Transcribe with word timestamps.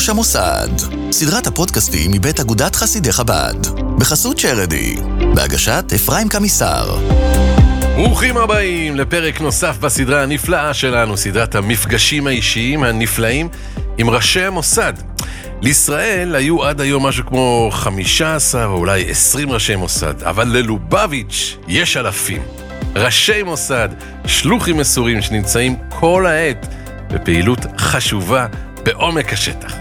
לראש 0.00 0.08
המוסד, 0.08 0.68
סדרת 1.10 1.46
הפודקאסטים 1.46 2.10
מבית 2.10 2.40
אגודת 2.40 2.76
חסידי 2.76 3.12
חב"ד, 3.12 3.66
בחסות 3.98 4.38
שרדי, 4.38 4.96
בהגשת 5.34 5.84
אפרים 5.94 6.28
קמיסר. 6.28 6.98
ברוכים 7.96 8.36
הבאים 8.36 8.96
לפרק 8.96 9.40
נוסף 9.40 9.78
בסדרה 9.78 10.22
הנפלאה 10.22 10.74
שלנו, 10.74 11.16
סדרת 11.16 11.54
המפגשים 11.54 12.26
האישיים 12.26 12.84
הנפלאים 12.84 13.48
עם 13.98 14.10
ראשי 14.10 14.44
המוסד. 14.44 14.92
לישראל 15.62 16.34
היו 16.34 16.64
עד 16.64 16.80
היום 16.80 17.06
משהו 17.06 17.26
כמו 17.26 17.70
15 17.72 18.64
או 18.66 18.76
אולי 18.76 19.10
20 19.10 19.50
ראשי 19.50 19.76
מוסד, 19.76 20.22
אבל 20.22 20.48
ללובביץ' 20.48 21.56
יש 21.68 21.96
אלפים. 21.96 22.42
ראשי 22.96 23.42
מוסד, 23.42 23.88
שלוחים 24.26 24.76
מסורים 24.76 25.22
שנמצאים 25.22 25.76
כל 25.88 26.26
העת 26.26 26.66
בפעילות 27.10 27.58
חשובה 27.78 28.46
בעומק 28.82 29.32
השטח. 29.32 29.74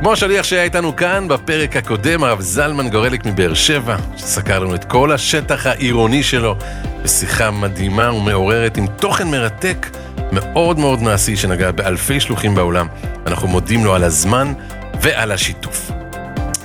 כמו 0.00 0.12
השליח 0.12 0.44
שהיה 0.44 0.62
איתנו 0.62 0.96
כאן 0.96 1.28
בפרק 1.28 1.76
הקודם, 1.76 2.24
הרב 2.24 2.40
זלמן 2.40 2.88
גורליק 2.88 3.26
מבאר 3.26 3.54
שבע, 3.54 3.96
שסקר 4.16 4.58
לנו 4.58 4.74
את 4.74 4.84
כל 4.84 5.12
השטח 5.12 5.66
העירוני 5.66 6.22
שלו 6.22 6.56
בשיחה 7.02 7.50
מדהימה 7.50 8.12
ומעוררת 8.12 8.76
עם 8.76 8.86
תוכן 8.86 9.30
מרתק 9.30 9.90
מאוד 10.32 10.78
מאוד 10.78 11.02
מעשי 11.02 11.36
שנגע 11.36 11.70
באלפי 11.70 12.20
שלוחים 12.20 12.54
בעולם. 12.54 12.86
אנחנו 13.26 13.48
מודים 13.48 13.84
לו 13.84 13.94
על 13.94 14.04
הזמן 14.04 14.52
ועל 15.00 15.32
השיתוף. 15.32 15.90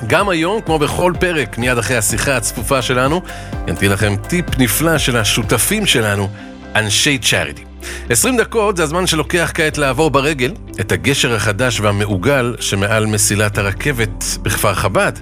גם 0.08 0.30
היום, 0.30 0.61
כמו 0.61 0.80
בכל 0.80 1.13
פרק, 1.19 1.58
מיד 1.58 1.77
אחרי 1.77 1.97
השיחה 1.97 2.38
הצפופה 2.38 2.81
שלנו, 2.81 3.21
ינתיל 3.67 3.94
לכם 3.94 4.16
טיפ 4.16 4.45
נפלא 4.58 4.97
של 4.97 5.17
השותפים 5.17 5.85
שלנו, 5.85 6.30
אנשי 6.75 7.17
צ'אריטי. 7.17 7.69
20 8.09 8.38
דקות 8.38 8.77
זה 8.77 8.83
הזמן 8.83 9.07
שלוקח 9.07 9.51
כעת 9.53 9.77
לעבור 9.77 10.11
ברגל 10.11 10.51
את 10.79 10.91
הגשר 10.91 11.35
החדש 11.35 11.79
והמעוגל 11.79 12.55
שמעל 12.59 13.05
מסילת 13.05 13.57
הרכבת 13.57 14.23
בכפר 14.41 14.73
חב"ד. 14.73 15.13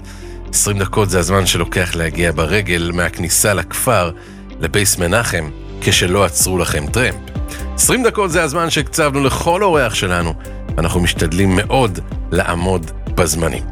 20 0.49 0.79
דקות 0.79 1.09
זה 1.09 1.19
הזמן 1.19 1.45
שלוקח 1.45 1.95
להגיע 1.95 2.31
ברגל 2.31 2.91
מהכניסה 2.93 3.53
לכפר 3.53 4.11
לבייס 4.59 4.97
מנחם, 4.97 5.49
כשלא 5.81 6.25
עצרו 6.25 6.57
לכם 6.57 6.85
טרמפ. 6.87 7.15
20 7.75 8.03
דקות 8.03 8.31
זה 8.31 8.43
הזמן 8.43 8.69
שהקצבנו 8.69 9.23
לכל 9.23 9.63
אורח 9.63 9.93
שלנו, 9.93 10.33
ואנחנו 10.75 10.99
משתדלים 10.99 11.55
מאוד 11.55 11.99
לעמוד 12.31 12.91
בזמנים. 13.15 13.63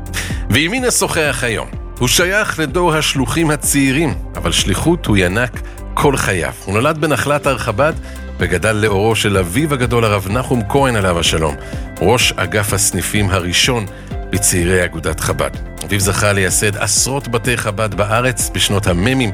ועם 0.49 0.71
מי 0.71 0.79
נשוחח 0.79 1.39
היום? 1.41 1.67
הוא 1.99 2.07
שייך 2.07 2.59
לדור 2.59 2.93
השלוחים 2.95 3.51
הצעירים, 3.51 4.13
אבל 4.35 4.51
שליחות 4.51 5.05
הוא 5.05 5.17
ינק 5.17 5.61
כל 5.93 6.17
חייו. 6.17 6.53
הוא 6.65 6.73
נולד 6.73 6.97
בנחלת 6.97 7.45
הר 7.45 7.57
חב"ד 7.57 7.93
וגדל 8.39 8.71
לאורו 8.71 9.15
של 9.15 9.37
אביו 9.37 9.73
הגדול 9.73 10.05
הרב 10.05 10.27
נחום 10.31 10.61
כהן 10.69 10.95
עליו 10.95 11.19
השלום, 11.19 11.55
ראש 12.01 12.33
אגף 12.35 12.73
הסניפים 12.73 13.29
הראשון 13.29 13.85
בצעירי 14.29 14.85
אגודת 14.85 15.19
חב"ד. 15.19 15.51
אביו 15.85 15.99
זכה 15.99 16.33
לייסד 16.33 16.77
עשרות 16.77 17.27
בתי 17.27 17.57
חב"ד 17.57 17.93
בארץ 17.95 18.51
בשנות 18.53 18.87
המ"מים 18.87 19.31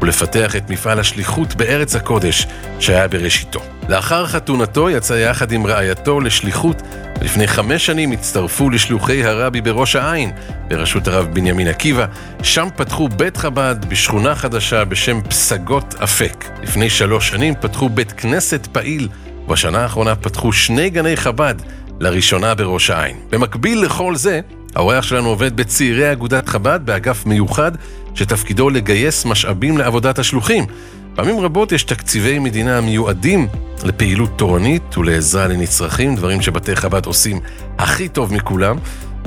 ולפתח 0.00 0.56
את 0.56 0.70
מפעל 0.70 1.00
השליחות 1.00 1.54
בארץ 1.54 1.96
הקודש 1.96 2.46
שהיה 2.80 3.08
בראשיתו. 3.08 3.60
לאחר 3.88 4.26
חתונתו 4.26 4.90
יצא 4.90 5.14
יחד 5.14 5.52
עם 5.52 5.66
רעייתו 5.66 6.20
לשליחות, 6.20 6.82
ולפני 7.24 7.46
חמש 7.46 7.86
שנים 7.86 8.12
הצטרפו 8.12 8.70
לשלוחי 8.70 9.24
הרבי 9.24 9.60
בראש 9.60 9.96
העין, 9.96 10.30
בראשות 10.68 11.08
הרב 11.08 11.26
בנימין 11.32 11.68
עקיבא. 11.68 12.06
שם 12.42 12.68
פתחו 12.76 13.08
בית 13.08 13.36
חב"ד 13.36 13.76
בשכונה 13.88 14.34
חדשה 14.34 14.84
בשם 14.84 15.20
פסגות 15.20 15.94
אפק. 16.04 16.44
לפני 16.62 16.90
שלוש 16.90 17.28
שנים 17.28 17.54
פתחו 17.60 17.88
בית 17.88 18.12
כנסת 18.12 18.68
פעיל, 18.72 19.08
ובשנה 19.46 19.82
האחרונה 19.82 20.14
פתחו 20.16 20.52
שני 20.52 20.90
גני 20.90 21.16
חב"ד, 21.16 21.54
לראשונה 22.00 22.54
בראש 22.54 22.90
העין. 22.90 23.16
במקביל 23.30 23.80
לכל 23.80 24.16
זה, 24.16 24.40
האורח 24.74 25.04
שלנו 25.04 25.28
עובד 25.28 25.56
בצעירי 25.56 26.12
אגודת 26.12 26.48
חב"ד 26.48 26.80
באגף 26.84 27.26
מיוחד, 27.26 27.72
שתפקידו 28.14 28.70
לגייס 28.70 29.24
משאבים 29.24 29.78
לעבודת 29.78 30.18
השלוחים. 30.18 30.66
פעמים 31.14 31.40
רבות 31.40 31.72
יש 31.72 31.84
תקציבי 31.84 32.38
מדינה 32.38 32.80
מיועדים 32.80 33.48
לפעילות 33.84 34.30
תורנית 34.36 34.98
ולעזרה 34.98 35.46
לנצרכים, 35.46 36.16
דברים 36.16 36.42
שבתי 36.42 36.76
חב"ד 36.76 37.06
עושים 37.06 37.40
הכי 37.78 38.08
טוב 38.08 38.34
מכולם. 38.34 38.76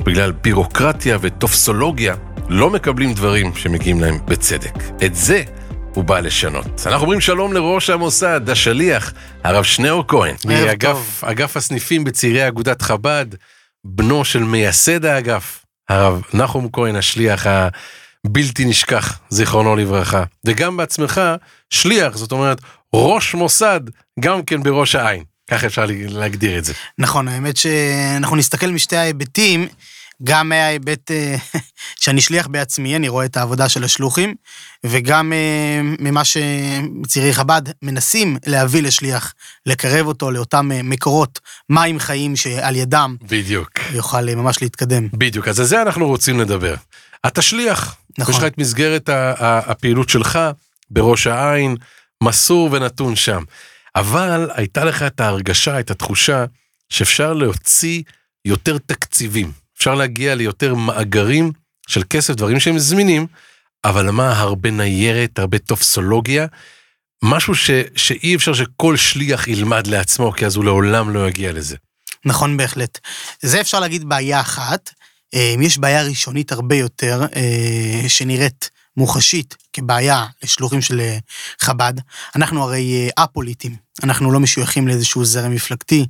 בגלל 0.02 0.32
בירוקרטיה 0.32 1.18
וטופסולוגיה, 1.20 2.14
לא 2.48 2.70
מקבלים 2.70 3.12
דברים 3.12 3.54
שמגיעים 3.54 4.00
להם 4.00 4.18
בצדק. 4.24 4.74
את 5.04 5.14
זה 5.14 5.42
הוא 5.94 6.04
בא 6.04 6.20
לשנות. 6.20 6.66
אנחנו 6.86 7.02
אומרים 7.02 7.20
שלום 7.20 7.52
לראש 7.52 7.90
המוסד, 7.90 8.50
השליח, 8.50 9.12
הרב 9.44 9.64
שניאור 9.64 10.04
כהן. 10.08 10.34
מאגף 10.44 11.24
אגף 11.24 11.56
הסניפים 11.56 12.04
בצעירי 12.04 12.48
אגודת 12.48 12.82
חב"ד, 12.82 13.26
בנו 13.84 14.24
של 14.24 14.42
מייסד 14.42 15.04
האגף, 15.04 15.64
הרב 15.88 16.22
נחום 16.34 16.68
כהן, 16.72 16.96
השליח 16.96 17.46
הבלתי 18.28 18.64
נשכח, 18.64 19.18
זיכרונו 19.30 19.76
לברכה. 19.76 20.24
וגם 20.44 20.76
בעצמך, 20.76 21.20
שליח, 21.70 22.16
זאת 22.16 22.32
אומרת, 22.32 22.60
ראש 22.94 23.34
מוסד, 23.34 23.80
גם 24.20 24.42
כן 24.42 24.62
בראש 24.62 24.94
העין. 24.94 25.22
ככה 25.50 25.66
אפשר 25.66 25.86
להגדיר 26.08 26.58
את 26.58 26.64
זה. 26.64 26.72
נכון, 26.98 27.28
האמת 27.28 27.56
שאנחנו 27.56 28.36
נסתכל 28.36 28.66
משתי 28.66 28.96
ההיבטים, 28.96 29.68
גם 30.24 30.48
מההיבט 30.48 31.10
אה, 31.10 31.36
שאני 32.02 32.20
שליח 32.20 32.46
בעצמי, 32.46 32.96
אני 32.96 33.08
רואה 33.08 33.24
את 33.24 33.36
העבודה 33.36 33.68
של 33.68 33.84
השלוחים, 33.84 34.34
וגם 34.86 35.32
אה, 35.32 35.80
ממה 35.82 36.22
שצעירי 36.24 37.34
חב"ד 37.34 37.62
מנסים 37.82 38.36
להביא 38.46 38.82
לשליח, 38.82 39.34
לקרב 39.66 40.06
אותו 40.06 40.30
לאותם 40.30 40.72
אה, 40.72 40.82
מקורות 40.82 41.40
מים 41.70 41.98
חיים 41.98 42.36
שעל 42.36 42.76
ידם, 42.76 43.16
בדיוק. 43.22 43.70
יוכל 43.92 44.34
ממש 44.34 44.62
להתקדם. 44.62 45.08
בדיוק, 45.12 45.48
אז 45.48 45.60
על 45.60 45.66
זה 45.66 45.82
אנחנו 45.82 46.06
רוצים 46.06 46.40
לדבר. 46.40 46.74
אתה 47.26 47.42
שליח, 47.42 47.96
נכון. 48.18 48.34
יש 48.34 48.40
לך 48.40 48.46
את 48.46 48.58
מסגרת 48.58 49.08
הפעילות 49.38 50.08
שלך 50.08 50.38
בראש 50.90 51.26
העין, 51.26 51.76
מסור 52.22 52.68
ונתון 52.72 53.16
שם. 53.16 53.42
אבל 53.96 54.50
הייתה 54.54 54.84
לך 54.84 55.02
את 55.02 55.20
ההרגשה, 55.20 55.80
את 55.80 55.90
התחושה, 55.90 56.44
שאפשר 56.88 57.32
להוציא 57.32 58.02
יותר 58.44 58.78
תקציבים. 58.78 59.52
אפשר 59.78 59.94
להגיע 59.94 60.34
ליותר 60.34 60.74
מאגרים 60.74 61.52
של 61.88 62.02
כסף, 62.10 62.34
דברים 62.34 62.60
שהם 62.60 62.78
זמינים, 62.78 63.26
אבל 63.84 64.10
מה, 64.10 64.40
הרבה 64.40 64.70
ניירת, 64.70 65.38
הרבה 65.38 65.58
טופסולוגיה, 65.58 66.46
משהו 67.24 67.54
ש, 67.54 67.70
שאי 67.96 68.34
אפשר 68.34 68.54
שכל 68.54 68.96
שליח 68.96 69.48
ילמד 69.48 69.86
לעצמו, 69.86 70.32
כי 70.32 70.46
אז 70.46 70.56
הוא 70.56 70.64
לעולם 70.64 71.10
לא 71.10 71.28
יגיע 71.28 71.52
לזה. 71.52 71.76
נכון 72.24 72.56
בהחלט. 72.56 72.98
זה 73.40 73.60
אפשר 73.60 73.80
להגיד 73.80 74.04
בעיה 74.04 74.40
אחת. 74.40 74.90
אה, 75.34 75.54
יש 75.60 75.78
בעיה 75.78 76.02
ראשונית 76.02 76.52
הרבה 76.52 76.76
יותר, 76.76 77.26
אה, 77.36 78.08
שנראית 78.08 78.70
מוחשית 78.96 79.56
כבעיה 79.72 80.26
לשלוחים 80.42 80.80
של 80.80 81.00
אה, 81.00 81.18
חב"ד. 81.60 81.94
אנחנו 82.36 82.62
הרי 82.62 83.08
א-פוליטים, 83.16 83.76
אנחנו 84.02 84.32
לא 84.32 84.40
משויכים 84.40 84.88
לאיזשהו 84.88 85.24
זרם 85.24 85.52
מפלגתי, 85.52 86.06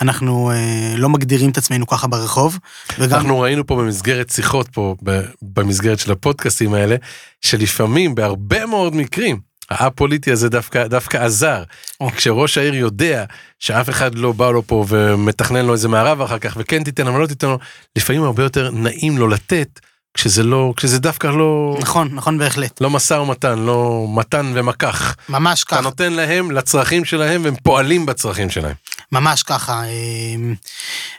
אנחנו 0.00 0.52
לא 0.96 1.08
מגדירים 1.08 1.50
את 1.50 1.58
עצמנו 1.58 1.86
ככה 1.86 2.06
ברחוב. 2.06 2.58
וגם... 2.98 3.18
אנחנו 3.18 3.40
ראינו 3.40 3.66
פה 3.66 3.76
במסגרת 3.76 4.30
שיחות 4.30 4.68
פה, 4.68 4.96
במסגרת 5.42 5.98
של 5.98 6.12
הפודקאסטים 6.12 6.74
האלה, 6.74 6.96
שלפעמים, 7.40 8.14
בהרבה 8.14 8.66
מאוד 8.66 8.96
מקרים, 8.96 9.47
הא-פוליטי 9.70 10.32
הזה 10.32 10.48
דווקא, 10.48 10.86
דווקא 10.86 11.16
עזר. 11.16 11.62
Oh. 12.02 12.10
כשראש 12.16 12.58
העיר 12.58 12.74
יודע 12.74 13.24
שאף 13.58 13.88
אחד 13.88 14.14
לא 14.14 14.32
בא 14.32 14.50
לו 14.50 14.66
פה 14.66 14.84
ומתכנן 14.88 15.66
לו 15.66 15.72
איזה 15.72 15.88
מערב 15.88 16.20
אחר 16.20 16.38
כך, 16.38 16.54
וכן 16.56 16.84
תיתן 16.84 17.06
אבל 17.06 17.20
לא 17.20 17.26
תיתן 17.26 17.46
לו, 17.46 17.58
לפעמים 17.96 18.22
הרבה 18.22 18.42
יותר 18.42 18.70
נעים 18.70 19.18
לו 19.18 19.28
לתת, 19.28 19.80
כשזה 20.14 20.42
לא, 20.42 20.72
כשזה 20.76 20.98
דווקא 20.98 21.26
לא... 21.26 21.76
נכון, 21.80 22.08
נכון 22.12 22.38
בהחלט. 22.38 22.80
לא 22.80 22.90
משא 22.90 23.14
ומתן, 23.14 23.58
לא 23.58 24.06
מתן 24.14 24.52
ומקח. 24.54 25.16
ממש 25.28 25.64
ככה. 25.64 25.76
אתה 25.76 25.84
נותן 25.84 26.12
להם, 26.12 26.50
לצרכים 26.50 27.04
שלהם, 27.04 27.44
והם 27.44 27.54
פועלים 27.62 28.06
בצרכים 28.06 28.50
שלהם. 28.50 28.74
ממש 29.12 29.42
ככה. 29.42 29.82
אמ, 29.84 30.54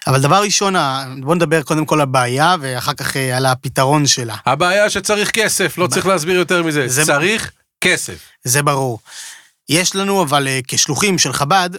אבל 0.08 0.22
דבר 0.22 0.42
ראשון, 0.42 0.76
בוא 1.20 1.36
נדבר 1.36 1.62
קודם 1.62 1.86
כל 1.86 1.96
על 1.96 2.02
הבעיה, 2.02 2.56
ואחר 2.62 2.94
כך 2.94 3.18
אה, 3.18 3.38
על 3.38 3.46
הפתרון 3.46 4.08
שלה. 4.08 4.36
הבעיה 4.46 4.90
שצריך 4.90 5.32
כסף, 5.32 5.78
לא 5.78 5.88
צריך 5.88 6.08
להסביר 6.08 6.36
יותר 6.36 6.64
מזה. 6.64 6.88
זה 6.88 7.06
צריך 7.06 7.52
כסף. 7.82 8.20
זה 8.44 8.64
ברור. 8.64 9.00
יש 9.70 9.96
לנו 9.96 10.24
אבל 10.24 10.48
אה, 10.48 10.60
כשלוחים 10.68 11.18
של 11.18 11.34
חב"ד, 11.34 11.70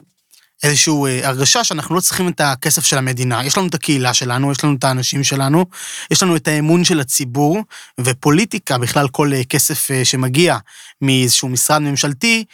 איזושהי 0.62 0.94
אה, 1.06 1.28
הרגשה 1.28 1.64
שאנחנו 1.64 1.94
לא 1.94 2.00
צריכים 2.00 2.28
את 2.28 2.40
הכסף 2.40 2.84
של 2.84 2.98
המדינה. 2.98 3.44
יש 3.44 3.58
לנו 3.58 3.66
את 3.66 3.74
הקהילה 3.74 4.14
שלנו, 4.14 4.52
יש 4.52 4.64
לנו 4.64 4.76
את 4.78 4.84
האנשים 4.84 5.24
שלנו, 5.24 5.66
יש 6.10 6.22
לנו 6.22 6.36
את 6.36 6.48
האמון 6.48 6.84
של 6.84 7.00
הציבור, 7.00 7.58
ופוליטיקה, 8.00 8.78
בכלל 8.78 9.08
כל 9.08 9.32
אה, 9.32 9.44
כסף 9.44 9.88
שמגיע 10.04 10.58
מאיזשהו 11.02 11.48
משרד 11.48 11.78
ממשלתי, 11.78 12.44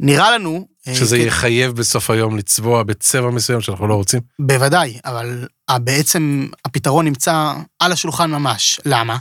נראה 0.00 0.30
לנו 0.30 0.68
שזה 0.94 1.16
כן. 1.16 1.22
יחייב 1.26 1.72
בסוף 1.72 2.10
היום 2.10 2.36
לצבוע 2.36 2.82
בצבע 2.82 3.30
מסוים 3.30 3.60
שאנחנו 3.60 3.86
לא 3.88 3.94
רוצים? 3.94 4.20
בוודאי, 4.38 4.98
אבל 5.04 5.46
ה- 5.68 5.78
בעצם 5.78 6.46
הפתרון 6.64 7.04
נמצא 7.04 7.52
על 7.78 7.92
השולחן 7.92 8.30
ממש. 8.30 8.80
למה? 8.84 9.16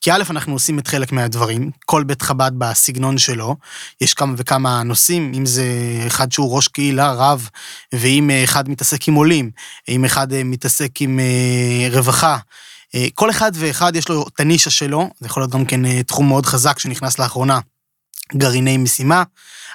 כי 0.00 0.12
א', 0.12 0.22
אנחנו 0.30 0.52
עושים 0.52 0.78
את 0.78 0.88
חלק 0.88 1.12
מהדברים, 1.12 1.70
כל 1.86 2.04
בית 2.04 2.22
חב"ד 2.22 2.50
בסגנון 2.58 3.18
שלו, 3.18 3.56
יש 4.00 4.14
כמה 4.14 4.34
וכמה 4.36 4.82
נושאים, 4.82 5.32
אם 5.36 5.46
זה 5.46 5.64
אחד 6.06 6.32
שהוא 6.32 6.56
ראש 6.56 6.68
קהילה, 6.68 7.12
רב, 7.12 7.48
ואם 7.92 8.30
אה, 8.30 8.44
אחד 8.44 8.68
מתעסק 8.68 9.08
עם 9.08 9.14
עולים, 9.14 9.50
אם 9.88 10.04
אחד 10.04 10.32
אה, 10.32 10.44
מתעסק 10.44 10.90
עם 11.00 11.20
אה, 11.20 11.88
רווחה. 11.96 12.38
אה, 12.94 13.06
כל 13.14 13.30
אחד 13.30 13.52
ואחד 13.54 13.96
יש 13.96 14.08
לו 14.08 14.24
את 14.34 14.40
הנישה 14.40 14.70
שלו, 14.70 15.10
זה 15.20 15.26
יכול 15.26 15.42
להיות 15.42 15.52
גם 15.52 15.64
כן 15.64 15.84
אה, 15.86 16.02
תחום 16.02 16.28
מאוד 16.28 16.46
חזק 16.46 16.78
שנכנס 16.78 17.18
לאחרונה, 17.18 17.58
גרעיני 18.36 18.76
משימה, 18.76 19.22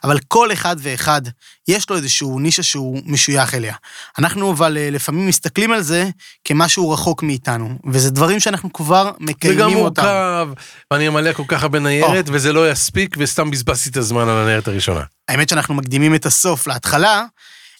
אבל 0.04 0.20
כל 0.28 0.54
אחד 0.54 0.76
ואחד 0.80 1.22
יש 1.68 1.90
לו 1.90 1.96
איזשהו 1.96 2.40
נישה 2.40 2.64
שהוא 2.64 3.02
משוייך 3.06 3.56
אליה. 3.56 3.76
אנחנו 4.20 4.52
אבל 4.52 4.78
אה, 4.78 4.90
לפעמים 4.90 5.28
מסתכלים 5.28 5.72
על 5.72 5.82
זה 5.82 6.10
כמשהו 6.44 6.90
רחוק 6.90 7.24
מאיתנו, 7.24 7.78
וזה 7.92 8.12
דברים 8.12 8.40
שאנחנו 8.40 8.74
כבר 8.74 9.04
זה 9.04 9.10
גם 9.10 9.26
מקיימים 9.26 9.78
אותם. 9.78 10.02
מורכב, 10.02 10.48
ואני 10.92 11.08
אמלא 11.08 11.34
כל 11.34 11.44
כך 11.48 11.64
הרבה 11.64 11.80
ניירת, 11.80 12.26
וזה 12.32 12.54
לא 12.54 12.72
יספיק, 12.72 13.16
וסתם 13.20 13.52
בזבזתי 13.52 13.90
את 13.90 13.98
הזמן 13.98 14.30
על 14.30 14.38
הניירת 14.38 14.68
הראשונה. 14.68 15.02
האמת 15.28 15.50
שאנחנו 15.50 15.74
מקדימים 15.74 16.16
את 16.16 16.26
הסוף 16.26 16.68
להתחלה. 16.68 17.26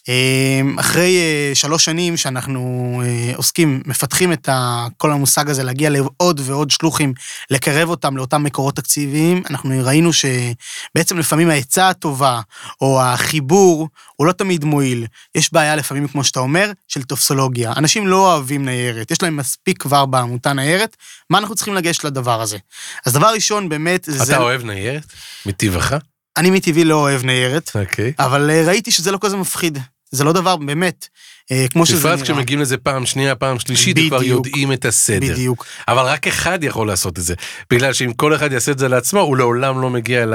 אה, 0.08 0.60
אחרי 0.80 1.16
אה, 1.16 1.54
שלוש 1.54 1.84
שנים 1.84 2.16
שאנחנו 2.16 3.02
אה, 3.04 3.36
עוסקים, 3.36 3.82
מפתחים 3.86 4.32
את 4.32 4.48
כל 4.96 5.12
המושג 5.12 5.50
הזה, 5.50 5.62
להגיע 5.62 5.90
לעוד 5.90 6.40
ועוד 6.44 6.70
שלוחים, 6.70 7.12
לקרב 7.50 7.88
אותם 7.88 8.16
לאותם 8.16 8.42
מקורות 8.42 8.76
תקציביים, 8.76 9.42
אנחנו 9.50 9.70
ראינו 9.82 10.10
שבעצם 10.12 11.18
לפעמים 11.18 11.50
העצה 11.50 11.88
הטובה, 11.88 12.40
או 12.80 13.02
החיבור, 13.02 13.88
הוא 14.16 14.26
לא 14.26 14.32
תמיד 14.32 14.64
מועיל. 14.64 15.06
יש 15.34 15.52
בעיה 15.52 15.76
לפעמים, 15.76 16.08
כמו 16.08 16.24
שאתה 16.24 16.40
אומר, 16.40 16.72
של 16.88 17.02
טופסולוגיה. 17.02 17.72
אנשים 17.76 18.06
לא 18.06 18.32
אוהבים 18.32 18.64
ניירת, 18.64 19.10
יש 19.10 19.22
להם 19.22 19.36
מספיק 19.36 19.82
כבר 19.82 20.06
בעמותה 20.06 20.52
ניירת, 20.52 20.96
מה 21.30 21.38
אנחנו 21.38 21.54
צריכים 21.54 21.74
לגשת 21.74 22.04
לדבר 22.04 22.40
הזה? 22.40 22.58
אז 23.06 23.12
דבר 23.12 23.26
ראשון, 23.34 23.68
באמת, 23.68 24.04
זה... 24.04 24.22
אתה 24.22 24.42
אוהב 24.42 24.64
ניירת? 24.64 25.12
מטבעך? 25.46 25.92
אני 26.36 26.50
מטבעי 26.50 26.84
לא 26.84 26.94
אוהב 26.94 27.24
ניירת. 27.24 27.70
אוקיי. 27.74 28.12
אבל 28.18 28.50
אה, 28.50 28.64
ראיתי 28.66 28.90
שזה 28.90 29.12
לא 29.12 29.18
כזה 29.20 29.36
מפחיד. 29.36 29.78
זה 30.10 30.24
לא 30.24 30.32
דבר 30.32 30.56
באמת, 30.56 31.08
אה, 31.52 31.66
כמו 31.72 31.86
שזה 31.86 31.98
בפרט 31.98 32.12
נראה. 32.12 32.24
כשמגיעים 32.24 32.60
לזה 32.60 32.76
פעם 32.76 33.06
שנייה, 33.06 33.34
פעם 33.34 33.58
שלישית, 33.58 33.98
כבר 34.08 34.18
בדיוק. 34.18 34.46
יודעים 34.46 34.72
את 34.72 34.84
הסדר. 34.84 35.32
בדיוק. 35.32 35.66
אבל 35.88 36.02
רק 36.02 36.26
אחד 36.26 36.64
יכול 36.64 36.86
לעשות 36.86 37.18
את 37.18 37.22
זה. 37.24 37.34
בגלל 37.70 37.92
שאם 37.92 38.12
כל 38.12 38.34
אחד 38.34 38.52
יעשה 38.52 38.72
את 38.72 38.78
זה 38.78 38.88
לעצמו, 38.88 39.20
הוא 39.20 39.36
לעולם 39.36 39.80
לא 39.80 39.90
מגיע 39.90 40.26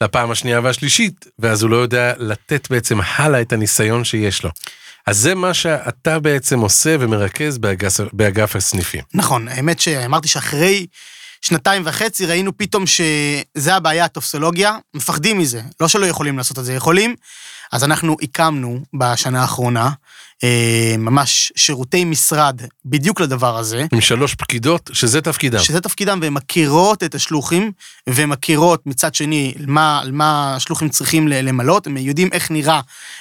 לפעם 0.00 0.30
השנייה 0.30 0.60
והשלישית, 0.60 1.26
ואז 1.38 1.62
הוא 1.62 1.70
לא 1.70 1.76
יודע 1.76 2.12
לתת 2.18 2.70
בעצם 2.70 2.98
הלאה 3.16 3.40
את 3.40 3.52
הניסיון 3.52 4.04
שיש 4.04 4.44
לו. 4.44 4.50
אז 5.06 5.18
זה 5.18 5.34
מה 5.34 5.54
שאתה 5.54 6.18
בעצם 6.18 6.60
עושה 6.60 6.96
ומרכז 7.00 7.58
באגף, 7.58 8.00
באגף 8.12 8.56
הסניפים. 8.56 9.00
נכון, 9.14 9.48
האמת 9.48 9.80
שאמרתי 9.80 10.28
שאחרי 10.28 10.86
שנתיים 11.42 11.82
וחצי 11.84 12.26
ראינו 12.26 12.56
פתאום 12.56 12.84
שזה 12.86 13.74
הבעיה 13.74 14.04
הטופסולוגיה, 14.04 14.76
מפחדים 14.94 15.38
מזה. 15.38 15.62
לא 15.80 15.88
שלא 15.88 16.06
יכולים 16.06 16.38
לעשות 16.38 16.58
את 16.58 16.64
זה, 16.64 16.74
יכולים. 16.74 17.16
אז 17.72 17.84
אנחנו 17.84 18.16
הקמנו 18.22 18.80
בשנה 18.94 19.40
האחרונה 19.42 19.90
אה, 20.44 20.94
ממש 20.98 21.52
שירותי 21.56 22.04
משרד 22.04 22.60
בדיוק 22.84 23.20
לדבר 23.20 23.58
הזה. 23.58 23.86
עם 23.92 24.00
שלוש 24.00 24.34
פקידות, 24.34 24.90
שזה 24.92 25.20
תפקידם. 25.20 25.58
שזה 25.58 25.80
תפקידם, 25.80 26.18
והן 26.22 26.32
מכירות 26.32 27.02
את 27.02 27.14
השלוחים, 27.14 27.72
והן 28.08 28.28
מכירות 28.28 28.86
מצד 28.86 29.14
שני 29.14 29.54
מה, 29.66 30.02
מה 30.12 30.56
השלוחים 30.56 30.88
צריכים 30.88 31.28
למלות, 31.28 31.86
הם 31.86 31.96
יודעים 31.96 32.28
איך 32.32 32.50
נראה 32.50 32.80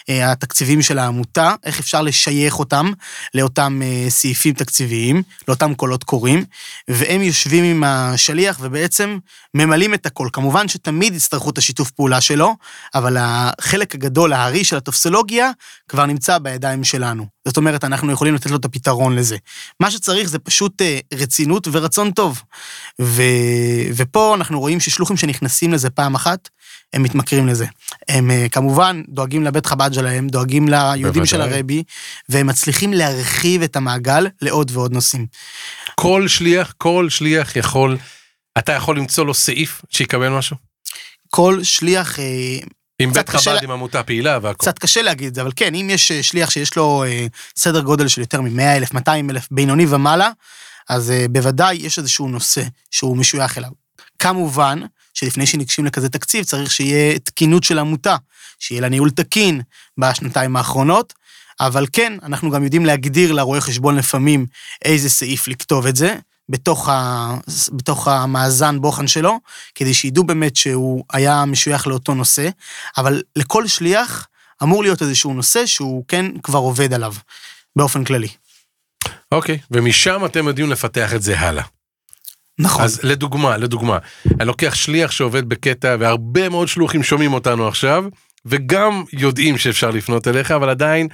אה, 0.09 0.31
התקציבים 0.31 0.81
של 0.81 1.00
העמותה, 1.00 1.56
איך 1.63 1.79
אפשר 1.79 2.01
לשייך 2.01 2.59
אותם 2.59 2.91
לאותם 3.33 3.81
אה, 3.83 4.09
סעיפים 4.09 4.53
תקציביים, 4.53 5.23
לאותם 5.47 5.73
קולות 5.73 6.03
קוראים, 6.03 6.45
והם 6.88 7.21
יושבים 7.21 7.63
עם 7.63 7.83
השליח 7.83 8.57
ובעצם 8.62 9.18
ממלאים 9.53 9.94
את 9.94 10.06
הכל. 10.06 10.27
כמובן 10.33 10.68
שתמיד 10.68 11.15
יצטרכו 11.15 11.50
את 11.50 11.57
השיתוף 11.57 11.91
פעולה 11.91 12.21
שלו, 12.21 12.56
אבל 12.95 13.18
החלק 13.19 13.95
הגדול, 13.95 14.33
הארי 14.33 14.63
של 14.63 14.75
הטופסולוגיה, 14.75 15.51
כבר 15.88 16.06
נמצא 16.06 16.38
בידיים 16.38 16.83
שלנו. 17.12 17.25
זאת 17.48 17.58
אומרת, 17.58 17.84
אנחנו 17.84 18.12
יכולים 18.12 18.36
לתת 18.36 18.52
לו 18.52 18.58
את 18.58 18.66
הפתרון 18.66 19.16
לזה. 19.16 19.38
מה 19.80 19.92
שצריך 19.92 20.30
זה 20.30 20.40
פשוט 20.40 20.81
אה, 20.81 21.00
רצינות 21.13 21.68
ורצון 21.72 22.12
טוב. 22.12 22.42
ו... 23.02 23.22
ופה 23.96 24.36
אנחנו 24.36 24.60
רואים 24.60 24.80
ששלוחים 24.80 25.18
שנכנסים 25.18 25.74
לזה 25.74 25.90
פעם 25.90 26.16
אחת, 26.16 26.50
הם 26.94 27.04
מתמכרים 27.04 27.48
לזה. 27.48 27.66
הם 28.10 28.31
אה, 28.31 28.48
כמובן 28.52 29.02
דואגים 29.10 29.44
לבית 29.44 29.66
חב"ד 29.66 29.94
שלהם, 29.94 30.28
דואגים 30.28 30.68
ליהודים 30.68 31.25
של. 31.25 31.42
הרבי, 31.42 31.84
והם 32.30 32.48
מצליחים 32.48 32.94
להרחיב 32.94 33.62
את 33.62 33.75
המעגל 33.75 34.28
לעוד 34.42 34.72
ועוד 34.74 34.94
נושאים. 34.94 35.25
כל 35.96 36.28
שליח, 36.28 36.74
כל 36.78 37.10
שליח 37.10 37.56
יכול, 37.56 37.98
אתה 38.57 38.72
יכול 38.72 38.98
למצוא 38.98 39.25
לו 39.25 39.34
סעיף 39.34 39.81
שיקבל 39.90 40.30
משהו? 40.30 40.56
כל 41.30 41.64
שליח, 41.64 42.19
אה, 42.19 42.25
עם 43.03 43.13
בית 43.13 43.30
חב"ד, 43.30 43.63
עם 43.63 43.71
עמותה 43.71 44.03
פעילה 44.03 44.39
והכל. 44.42 44.57
קצת 44.57 44.80
קשה 44.80 45.01
להגיד 45.01 45.27
את 45.27 45.36
זה, 45.36 45.42
אבל 45.42 45.51
כן, 45.56 45.75
אם 45.75 45.88
יש 45.92 46.12
אה, 46.12 46.24
שליח 46.24 46.50
שיש 46.50 46.75
לו 46.75 47.03
אה, 47.03 47.27
סדר 47.56 47.81
גודל 47.81 48.07
של 48.07 48.21
יותר 48.21 48.42
מ-100 48.42 48.62
אלף, 48.62 48.94
200 48.94 49.30
אלף, 49.30 49.48
בינוני 49.51 49.86
ומעלה, 49.89 50.30
אז 50.89 51.12
אה, 51.12 51.25
בוודאי 51.30 51.75
יש 51.75 52.00
איזשהו 52.00 52.27
נושא 52.27 52.63
שהוא 52.92 53.18
משוייך 53.18 53.57
אליו. 53.57 53.71
כמובן 54.19 54.80
שלפני 55.13 55.45
שניגשים 55.45 55.86
לכזה 55.86 56.09
תקציב 56.09 56.44
צריך 56.44 56.71
שיהיה 56.71 57.19
תקינות 57.19 57.63
של 57.63 57.80
עמותה, 57.80 58.15
שיהיה 58.59 58.81
לה 58.81 58.89
ניהול 58.89 59.09
תקין 59.09 59.62
בשנתיים 59.97 60.56
האחרונות, 60.56 61.13
אבל 61.59 61.86
כן, 61.94 62.13
אנחנו 62.24 62.51
גם 62.51 62.63
יודעים 62.63 62.86
להגדיר 62.86 63.31
לרואה 63.31 63.62
חשבון 63.62 63.95
לפעמים 63.95 64.45
איזה 64.86 65.09
סעיף 65.09 65.47
לכתוב 65.47 65.86
את 65.86 65.95
זה. 65.95 66.15
בתוך, 66.51 66.89
ה, 66.89 67.33
בתוך 67.71 68.07
המאזן 68.07 68.81
בוחן 68.81 69.07
שלו, 69.07 69.39
כדי 69.75 69.94
שידעו 69.94 70.24
באמת 70.24 70.56
שהוא 70.56 71.03
היה 71.13 71.45
משוייך 71.45 71.88
לאותו 71.88 72.13
נושא, 72.13 72.50
אבל 72.98 73.21
לכל 73.36 73.68
שליח 73.68 74.27
אמור 74.63 74.83
להיות 74.83 75.01
איזשהו 75.01 75.33
נושא 75.33 75.65
שהוא 75.65 76.03
כן 76.07 76.25
כבר 76.44 76.59
עובד 76.59 76.94
עליו, 76.94 77.13
באופן 77.75 78.03
כללי. 78.03 78.27
אוקיי, 79.31 79.59
ומשם 79.71 80.25
אתם 80.25 80.48
יודעים 80.48 80.71
לפתח 80.71 81.13
את 81.13 81.21
זה 81.21 81.39
הלאה. 81.39 81.63
נכון. 82.59 82.83
אז 82.83 83.00
לדוגמה, 83.04 83.57
לדוגמה, 83.57 83.97
אני 84.39 84.47
לוקח 84.47 84.75
שליח 84.75 85.12
שעובד 85.12 85.50
בקטע, 85.50 85.95
והרבה 86.00 86.50
מאוד 86.50 86.68
שלוחים 86.68 87.04
שומעים 87.04 87.33
אותנו 87.33 87.68
עכשיו, 87.68 88.04
וגם 88.45 89.04
יודעים 89.13 89.57
שאפשר 89.57 89.89
לפנות 89.92 90.27
אליך, 90.27 90.51
אבל 90.51 90.69
עדיין 90.69 91.07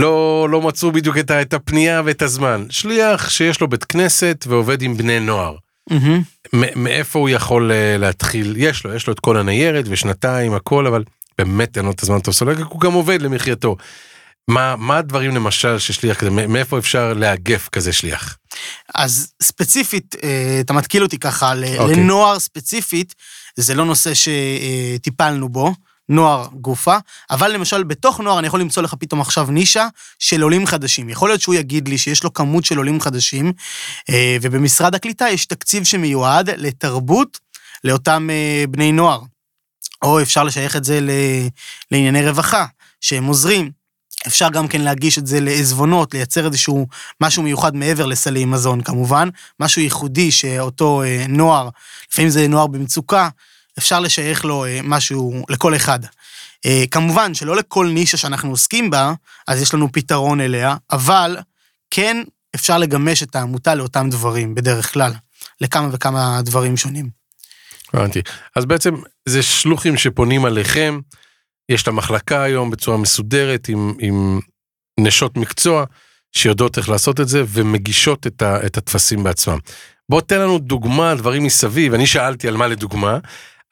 לא, 0.00 0.48
לא 0.50 0.62
מצאו 0.62 0.92
בדיוק 0.92 1.18
את, 1.18 1.30
את 1.30 1.54
הפנייה 1.54 2.02
ואת 2.04 2.22
הזמן. 2.22 2.66
שליח 2.70 3.30
שיש 3.30 3.60
לו 3.60 3.68
בית 3.68 3.84
כנסת 3.84 4.44
ועובד 4.48 4.82
עם 4.82 4.96
בני 4.96 5.20
נוער. 5.20 5.56
מ- 6.56 6.82
מאיפה 6.84 7.18
הוא 7.18 7.28
יכול 7.28 7.72
אה, 7.72 7.96
להתחיל? 7.98 8.54
יש 8.58 8.84
לו, 8.84 8.94
יש 8.94 9.06
לו 9.06 9.12
את 9.12 9.20
כל 9.20 9.36
הניירת 9.36 9.84
ושנתיים, 9.88 10.54
הכל, 10.54 10.86
אבל 10.86 11.04
באמת 11.38 11.76
אין 11.76 11.84
לו 11.84 11.90
את 11.90 12.02
הזמן 12.02 12.16
הטוב 12.16 12.34
סולגה, 12.34 12.64
הוא 12.64 12.80
גם 12.80 12.92
עובד 12.92 13.22
למחייתו. 13.22 13.76
מה, 14.48 14.76
מה 14.76 14.96
הדברים 14.98 15.34
למשל 15.34 15.78
ששליח 15.78 16.16
כזה, 16.18 16.30
מאיפה 16.30 16.78
אפשר 16.78 17.12
לאגף 17.14 17.68
כזה 17.72 17.92
שליח? 17.92 18.36
אז 18.94 19.32
ספציפית, 19.42 20.16
אה, 20.22 20.58
אתה 20.60 20.72
מתקיל 20.72 21.02
אותי 21.02 21.18
ככה, 21.18 21.54
ל- 21.54 21.64
אוקיי. 21.78 21.96
לנוער 21.96 22.38
ספציפית, 22.38 23.14
זה 23.56 23.74
לא 23.74 23.84
נושא 23.84 24.10
שטיפלנו 24.14 25.48
בו, 25.48 25.74
נוער 26.08 26.46
גופה, 26.52 26.96
אבל 27.30 27.52
למשל 27.52 27.82
בתוך 27.82 28.20
נוער 28.20 28.38
אני 28.38 28.46
יכול 28.46 28.60
למצוא 28.60 28.82
לך 28.82 28.94
פתאום 28.94 29.20
עכשיו 29.20 29.50
נישה 29.50 29.86
של 30.18 30.42
עולים 30.42 30.66
חדשים. 30.66 31.08
יכול 31.08 31.28
להיות 31.28 31.40
שהוא 31.40 31.54
יגיד 31.54 31.88
לי 31.88 31.98
שיש 31.98 32.24
לו 32.24 32.32
כמות 32.32 32.64
של 32.64 32.78
עולים 32.78 33.00
חדשים, 33.00 33.52
אה, 34.10 34.36
ובמשרד 34.42 34.94
הקליטה 34.94 35.28
יש 35.28 35.46
תקציב 35.46 35.84
שמיועד 35.84 36.50
לתרבות 36.50 37.38
לאותם 37.84 38.28
אה, 38.30 38.64
בני 38.70 38.92
נוער. 38.92 39.20
או 40.02 40.22
אפשר 40.22 40.44
לשייך 40.44 40.76
את 40.76 40.84
זה 40.84 41.00
לענייני 41.90 42.28
רווחה, 42.28 42.66
שהם 43.00 43.24
עוזרים. 43.24 43.70
אפשר 44.26 44.48
גם 44.48 44.68
כן 44.68 44.80
להגיש 44.80 45.18
את 45.18 45.26
זה 45.26 45.40
לעזבונות, 45.40 46.14
לייצר 46.14 46.46
איזשהו 46.46 46.86
משהו 47.20 47.42
מיוחד 47.42 47.76
מעבר 47.76 48.06
לסלי 48.06 48.44
מזון 48.44 48.82
כמובן, 48.82 49.28
משהו 49.60 49.82
ייחודי 49.82 50.30
שאותו 50.30 51.02
אה, 51.02 51.24
נוער, 51.28 51.68
לפעמים 52.10 52.30
זה 52.30 52.48
נוער 52.48 52.66
במצוקה, 52.66 53.28
אפשר 53.78 54.00
לשייך 54.00 54.44
לו 54.44 54.64
אה, 54.64 54.80
משהו 54.84 55.44
לכל 55.48 55.76
אחד. 55.76 56.00
אה, 56.66 56.84
כמובן 56.90 57.34
שלא 57.34 57.56
לכל 57.56 57.86
נישה 57.86 58.16
שאנחנו 58.16 58.50
עוסקים 58.50 58.90
בה, 58.90 59.12
אז 59.48 59.62
יש 59.62 59.74
לנו 59.74 59.92
פתרון 59.92 60.40
אליה, 60.40 60.76
אבל 60.92 61.36
כן 61.90 62.22
אפשר 62.54 62.78
לגמש 62.78 63.22
את 63.22 63.36
העמותה 63.36 63.74
לאותם 63.74 64.10
דברים 64.10 64.54
בדרך 64.54 64.92
כלל, 64.92 65.12
לכמה 65.60 65.88
וכמה 65.92 66.40
דברים 66.42 66.76
שונים. 66.76 67.08
הבנתי. 67.94 68.22
אז 68.56 68.64
בעצם 68.64 68.94
זה 69.28 69.42
שלוחים 69.42 69.96
שפונים 69.96 70.44
עליכם, 70.44 71.00
יש 71.68 71.82
את 71.82 71.88
המחלקה 71.88 72.42
היום 72.42 72.70
בצורה 72.70 72.96
מסודרת 72.96 73.68
עם, 73.68 73.94
עם 73.98 74.40
נשות 75.00 75.36
מקצוע 75.36 75.84
שיודעות 76.32 76.78
איך 76.78 76.88
לעשות 76.88 77.20
את 77.20 77.28
זה 77.28 77.42
ומגישות 77.48 78.26
את, 78.26 78.42
ה, 78.42 78.66
את 78.66 78.76
הטפסים 78.76 79.22
בעצמם. 79.22 79.58
בוא 80.08 80.20
תן 80.20 80.40
לנו 80.40 80.58
דוגמה, 80.58 81.14
דברים 81.14 81.44
מסביב, 81.44 81.94
אני 81.94 82.06
שאלתי 82.06 82.48
על 82.48 82.56
מה 82.56 82.66
לדוגמה, 82.66 83.18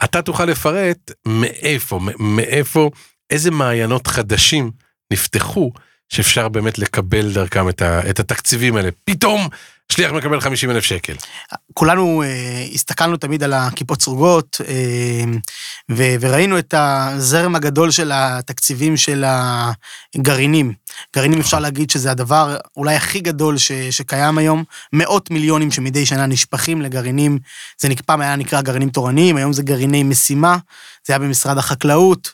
אתה 0.04 0.22
תוכל 0.22 0.44
לפרט 0.44 1.10
מאיפה, 1.26 2.00
מאיפה, 2.18 2.90
איזה 3.30 3.50
מעיינות 3.50 4.06
חדשים 4.06 4.70
נפתחו 5.12 5.72
שאפשר 6.08 6.48
באמת 6.48 6.78
לקבל 6.78 7.32
דרכם 7.32 7.68
את, 7.68 7.82
ה, 7.82 8.10
את 8.10 8.20
התקציבים 8.20 8.76
האלה. 8.76 8.88
פתאום 9.04 9.48
שליח 9.92 10.12
מקבל 10.12 10.40
50 10.40 10.70
אלף 10.70 10.84
שקל. 10.84 11.14
כולנו 11.74 12.22
אה, 12.22 12.64
הסתכלנו 12.74 13.16
תמיד 13.16 13.42
על 13.42 13.52
הכיפות 13.52 14.02
סרוגות, 14.02 14.60
אה, 14.68 15.24
ו- 15.90 16.14
וראינו 16.20 16.58
את 16.58 16.74
הזרם 16.76 17.54
הגדול 17.54 17.90
של 17.90 18.10
התקציבים 18.14 18.96
של 18.96 19.24
הגרעינים. 19.26 20.72
גרעינים 21.16 21.40
אפשר 21.40 21.58
להגיד 21.60 21.90
שזה 21.90 22.10
הדבר 22.10 22.56
אולי 22.76 22.94
הכי 22.94 23.20
גדול 23.20 23.58
ש- 23.58 23.72
שקיים 23.72 24.38
היום, 24.38 24.64
מאות 24.92 25.30
מיליונים 25.30 25.70
שמדי 25.70 26.06
שנה 26.06 26.26
נשפכים 26.26 26.82
לגרעינים, 26.82 27.38
זה 27.80 27.88
פעם 28.06 28.20
היה 28.20 28.36
נקרא 28.36 28.60
גרעינים 28.60 28.90
תורניים, 28.90 29.36
היום 29.36 29.52
זה 29.52 29.62
גרעיני 29.62 30.02
משימה, 30.02 30.56
זה 31.06 31.12
היה 31.12 31.18
במשרד 31.18 31.58
החקלאות, 31.58 32.32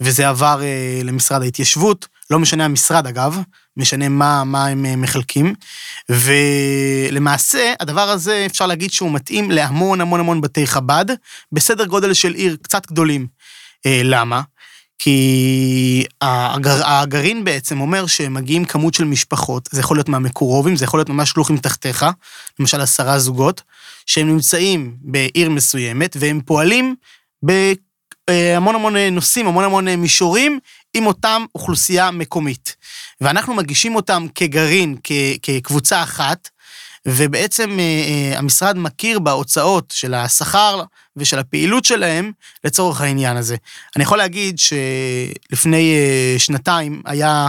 וזה 0.00 0.28
עבר 0.28 0.62
אה, 0.62 1.00
למשרד 1.04 1.42
ההתיישבות. 1.42 2.19
לא 2.30 2.38
משנה 2.38 2.64
המשרד 2.64 3.06
אגב, 3.06 3.38
משנה 3.76 4.08
מה, 4.08 4.44
מה 4.44 4.66
הם 4.66 4.86
אה, 4.86 4.96
מחלקים. 4.96 5.54
ולמעשה, 6.08 7.72
הדבר 7.80 8.08
הזה, 8.08 8.46
אפשר 8.46 8.66
להגיד 8.66 8.90
שהוא 8.90 9.12
מתאים 9.12 9.50
להמון 9.50 10.00
המון 10.00 10.20
המון 10.20 10.40
בתי 10.40 10.66
חב"ד, 10.66 11.06
בסדר 11.52 11.84
גודל 11.84 12.14
של 12.14 12.34
עיר 12.34 12.56
קצת 12.62 12.86
גדולים. 12.86 13.26
אה, 13.86 14.00
למה? 14.04 14.40
כי 15.02 16.04
הגר, 16.20 16.86
הגרעין 16.86 17.44
בעצם 17.44 17.80
אומר 17.80 18.06
שמגיעים 18.06 18.64
כמות 18.64 18.94
של 18.94 19.04
משפחות, 19.04 19.68
זה 19.72 19.80
יכול 19.80 19.96
להיות 19.96 20.08
מהמקורובים, 20.08 20.76
זה 20.76 20.84
יכול 20.84 20.98
להיות 20.98 21.08
ממש 21.08 21.30
שלוחים 21.30 21.56
תחתיך, 21.56 22.06
למשל 22.58 22.80
עשרה 22.80 23.18
זוגות, 23.18 23.62
שהם 24.06 24.28
נמצאים 24.28 24.96
בעיר 25.00 25.50
מסוימת, 25.50 26.16
והם 26.20 26.40
פועלים 26.44 26.94
בהמון 27.42 28.74
המון 28.74 28.96
נושאים, 28.96 29.46
המון 29.46 29.64
המון 29.64 29.88
מישורים, 29.88 30.58
עם 30.94 31.06
אותם 31.06 31.44
אוכלוסייה 31.54 32.10
מקומית. 32.10 32.76
ואנחנו 33.20 33.54
מגישים 33.54 33.96
אותם 33.96 34.26
כגרעין, 34.34 34.96
כקבוצה 35.42 36.02
אחת, 36.02 36.48
ובעצם 37.06 37.78
אה, 37.78 37.84
אה, 37.84 38.38
המשרד 38.38 38.78
מכיר 38.78 39.18
בהוצאות 39.18 39.92
של 39.96 40.14
השכר 40.14 40.82
ושל 41.16 41.38
הפעילות 41.38 41.84
שלהם 41.84 42.32
לצורך 42.64 43.00
העניין 43.00 43.36
הזה. 43.36 43.56
אני 43.96 44.04
יכול 44.04 44.18
להגיד 44.18 44.58
שלפני 44.58 45.94
אה, 45.94 46.38
שנתיים 46.38 47.02
היה 47.04 47.48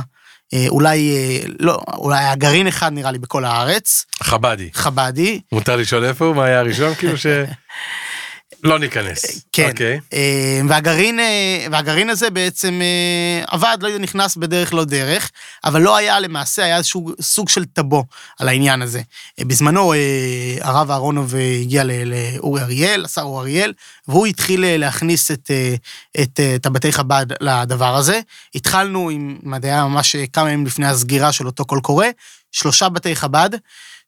אולי, 0.68 1.12
לא, 1.60 1.82
אולי 1.94 2.20
היה 2.20 2.36
גרעין 2.36 2.68
אחד 2.68 2.94
נראה 2.94 3.12
לי 3.12 3.20
בכל 3.20 3.46
הארץ. 3.46 4.06
חבדי. 4.24 4.70
חבדי. 4.74 5.42
מותר 5.52 5.76
לשאול 5.76 6.06
איפה 6.06 6.26
הוא? 6.26 6.36
מה 6.36 6.46
היה 6.46 6.60
הראשון? 6.60 6.96
כאילו 6.96 7.18
ש... 7.18 7.26
לא 8.64 8.80
ניכנס. 8.80 9.42
כן. 9.52 9.68
Okay. 9.68 9.72
אוקיי. 9.72 10.00
אה, 10.14 10.62
והגרעין, 10.70 11.20
אה, 11.20 11.66
והגרעין 11.72 12.10
הזה 12.10 12.30
בעצם 12.30 12.80
אה, 12.82 13.44
עבד, 13.48 13.78
לא 13.82 13.98
נכנס 13.98 14.36
בדרך 14.36 14.74
לא 14.74 14.86
דרך, 14.86 15.32
אבל 15.64 15.82
לא 15.82 15.96
היה 15.96 16.20
למעשה, 16.20 16.64
היה 16.64 16.78
איזשהו 16.78 17.12
סוג 17.22 17.50
של 17.50 17.66
טאבו 17.66 18.06
על 18.40 18.48
העניין 18.48 18.82
הזה. 18.82 19.02
בזמנו 19.40 19.94
הרב 20.62 20.92
אהרונוב 20.92 21.36
הגיע 21.62 21.84
לאורי 21.84 22.62
אריאל, 22.62 23.06
השר 23.06 23.22
אורי 23.22 23.42
אריאל, 23.42 23.74
והוא 24.08 24.28
התחיל 24.28 24.78
להכניס 24.78 25.32
את, 25.32 25.52
את, 26.22 26.40
את 26.56 26.66
הבתי 26.66 26.92
חב"ד 26.92 27.26
לדבר 27.42 27.96
הזה. 27.96 28.20
התחלנו 28.56 29.10
עם, 29.10 29.38
זה 29.62 29.68
היה 29.68 29.86
ממש 29.86 30.16
כמה 30.34 30.52
ימים 30.52 30.66
לפני 30.66 30.88
הסגירה 30.88 31.32
של 31.32 31.46
אותו 31.46 31.66
קול 31.66 31.82
קורא, 31.82 32.08
שלושה 32.52 32.90
בתי 32.90 33.16
חב"ד. 33.16 33.50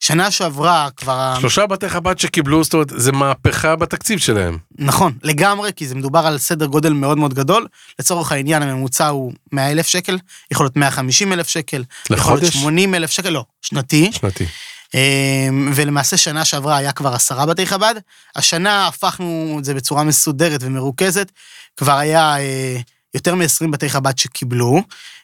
שנה 0.05 0.31
שעברה 0.31 0.89
כבר... 0.97 1.35
שלושה 1.39 1.65
בתי 1.65 1.89
חב"ד 1.89 2.19
שקיבלו, 2.19 2.63
זאת 2.63 2.73
אומרת, 2.73 2.87
זה 2.95 3.11
מהפכה 3.11 3.75
בתקציב 3.75 4.19
שלהם. 4.19 4.57
נכון, 4.77 5.13
לגמרי, 5.23 5.71
כי 5.75 5.87
זה 5.87 5.95
מדובר 5.95 6.19
על 6.19 6.37
סדר 6.37 6.65
גודל 6.65 6.93
מאוד 6.93 7.17
מאוד 7.17 7.33
גדול. 7.33 7.67
לצורך 7.99 8.31
העניין, 8.31 8.63
הממוצע 8.63 9.07
הוא 9.07 9.33
100 9.51 9.71
אלף 9.71 9.87
שקל, 9.87 10.17
יכול 10.51 10.65
להיות 10.65 10.77
150 10.77 11.33
אלף 11.33 11.47
שקל. 11.47 11.83
לחודש? 12.09 12.19
יכול 12.19 12.37
להיות 12.37 12.53
80 12.53 12.95
אלף 12.95 13.11
שקל, 13.11 13.29
לא, 13.29 13.45
שנתי. 13.61 14.11
שנתי. 14.11 14.45
אמ, 14.93 15.71
ולמעשה 15.75 16.17
שנה 16.17 16.45
שעברה 16.45 16.77
היה 16.77 16.91
כבר 16.91 17.13
עשרה 17.13 17.45
בתי 17.45 17.65
חב"ד. 17.65 17.95
השנה 18.35 18.87
הפכנו 18.87 19.55
את 19.59 19.65
זה 19.65 19.73
בצורה 19.73 20.03
מסודרת 20.03 20.59
ומרוכזת. 20.63 21.31
כבר 21.77 21.97
היה 21.97 22.37
אה, 22.37 22.77
יותר 23.13 23.35
מ-20 23.35 23.67
בתי 23.71 23.89
חב"ד 23.89 24.17
שקיבלו. 24.17 24.81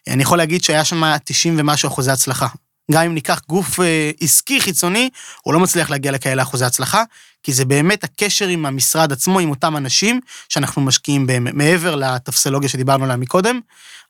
אני 0.07 0.23
יכול 0.23 0.37
להגיד 0.37 0.63
שהיה 0.63 0.85
שם 0.85 1.03
90 1.23 1.55
ומשהו 1.59 1.87
אחוזי 1.87 2.11
הצלחה. 2.11 2.47
גם 2.91 3.03
אם 3.03 3.13
ניקח 3.13 3.41
גוף 3.49 3.79
אה, 3.79 4.11
עסקי 4.21 4.61
חיצוני, 4.61 5.09
הוא 5.41 5.53
לא 5.53 5.59
מצליח 5.59 5.89
להגיע 5.89 6.11
לכאלה 6.11 6.41
אחוזי 6.41 6.65
הצלחה, 6.65 7.03
כי 7.43 7.53
זה 7.53 7.65
באמת 7.65 8.03
הקשר 8.03 8.47
עם 8.47 8.65
המשרד 8.65 9.11
עצמו, 9.11 9.39
עם 9.39 9.49
אותם 9.49 9.77
אנשים 9.77 10.19
שאנחנו 10.49 10.81
משקיעים 10.81 11.27
בהם. 11.27 11.47
מעבר 11.53 11.95
לטפסולוגיה 11.95 12.69
שדיברנו 12.69 13.03
עליה 13.03 13.17
מקודם, 13.17 13.59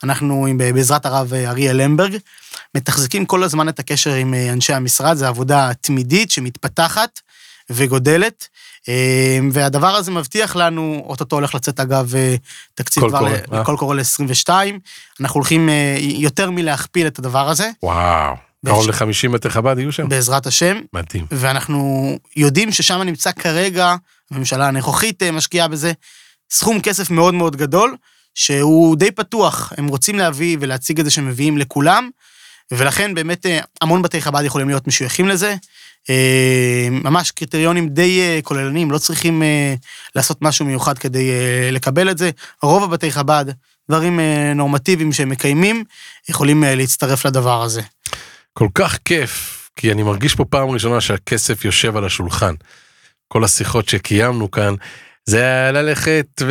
אנחנו, 0.04 0.48
בעזרת 0.58 1.06
הרב 1.06 1.34
אה, 1.34 1.50
אריאל 1.50 1.82
למברג, 1.82 2.18
מתחזקים 2.76 3.26
כל 3.26 3.44
הזמן 3.44 3.70
את 3.70 3.80
הקשר 3.80 4.14
עם 4.14 4.34
אה, 4.34 4.54
אנשי 4.54 4.74
המשרד, 4.74 5.18
זו 5.18 5.26
עבודה 5.26 5.72
תמידית 5.82 6.32
שמתפתחת 6.32 7.20
וגודלת. 7.70 8.48
והדבר 9.52 9.88
הזה 9.88 10.12
מבטיח 10.12 10.56
לנו, 10.56 11.04
אוטוטו 11.06 11.36
הולך 11.36 11.56
לצאת 11.56 11.80
אגב 11.80 12.14
תקציב 12.76 13.04
כבר, 13.10 13.64
קול 13.64 13.78
קורא 13.78 13.96
ל-22, 13.96 14.50
אנחנו 15.22 15.38
הולכים 15.38 15.70
יותר 16.00 16.52
מלהכפיל 16.52 17.08
את 17.08 17.20
הדבר 17.20 17.50
הזה. 17.50 17.70
וואו. 17.84 18.49
קרוב 18.66 18.88
ל-50 18.90 19.30
בתי 19.34 19.50
חב"ד 19.50 19.80
יהיו 19.80 19.92
שם. 19.92 20.10
בעזרת 20.10 20.48
השם. 20.48 20.80
מדהים. 20.94 21.26
ואנחנו 21.32 22.18
יודעים 22.36 22.72
ששם 22.72 23.02
נמצא 23.02 23.32
כרגע, 23.32 23.96
הממשלה 24.32 24.68
הנוכחית 24.68 25.24
אה, 25.24 25.32
משקיעה 25.32 25.68
בזה, 25.68 25.92
סכום 26.52 26.82
כסף 26.82 27.12
מאוד 27.12 27.34
מאוד 27.34 27.56
גדול, 27.56 27.96
שהוא 28.36 28.96
די 28.96 29.12
פתוח. 29.12 29.74
הם 29.78 29.88
רוצים 29.88 30.18
להביא 30.18 30.58
ולהציג 30.60 31.00
את 31.00 31.06
זה 31.06 31.12
שמביאים 31.12 31.58
לכולם, 31.58 32.10
ולכן 32.72 33.14
באמת 33.14 33.46
אה, 33.46 33.60
המון 33.82 34.02
בתי 34.02 34.22
חב"ד 34.22 34.44
יכולים 34.44 34.70
להיות 34.70 34.88
משויכים 34.88 35.28
לזה. 35.28 35.56
אה, 36.10 36.88
ממש 36.92 37.32
קריטריונים 37.32 37.90
די 37.90 38.40
כוללניים, 38.44 38.92
לא 38.92 38.98
צריכים 38.98 39.44
לעשות 40.16 40.42
משהו 40.42 40.66
מיוחד 40.66 40.98
כדי 40.98 41.32
לקבל 41.72 42.10
את 42.12 42.18
זה. 42.18 42.30
רוב 42.62 42.84
הבתי 42.84 43.12
חב"ד, 43.12 43.46
דברים 43.90 44.20
נורמטיביים 44.56 45.14
שהם 45.14 45.30
מקיימים, 45.30 45.84
יכולים 46.30 46.64
להצטרף 46.68 47.26
לדבר 47.26 47.64
הזה. 47.64 47.82
כל 48.54 48.68
כך 48.74 48.98
כיף, 49.06 49.70
כי 49.76 49.92
אני 49.92 50.04
מרגיש 50.04 50.36
פה 50.36 50.46
פעם 50.46 50.70
ראשונה 50.70 51.02
שהכסף 51.02 51.66
יושב 51.66 51.98
על 51.98 52.06
השולחן. 52.06 52.54
כל 53.28 53.44
השיחות 53.44 53.90
שקיימנו 53.90 54.52
כאן, 54.52 54.76
זה 55.26 55.38
היה 55.42 55.72
ללכת 55.72 56.42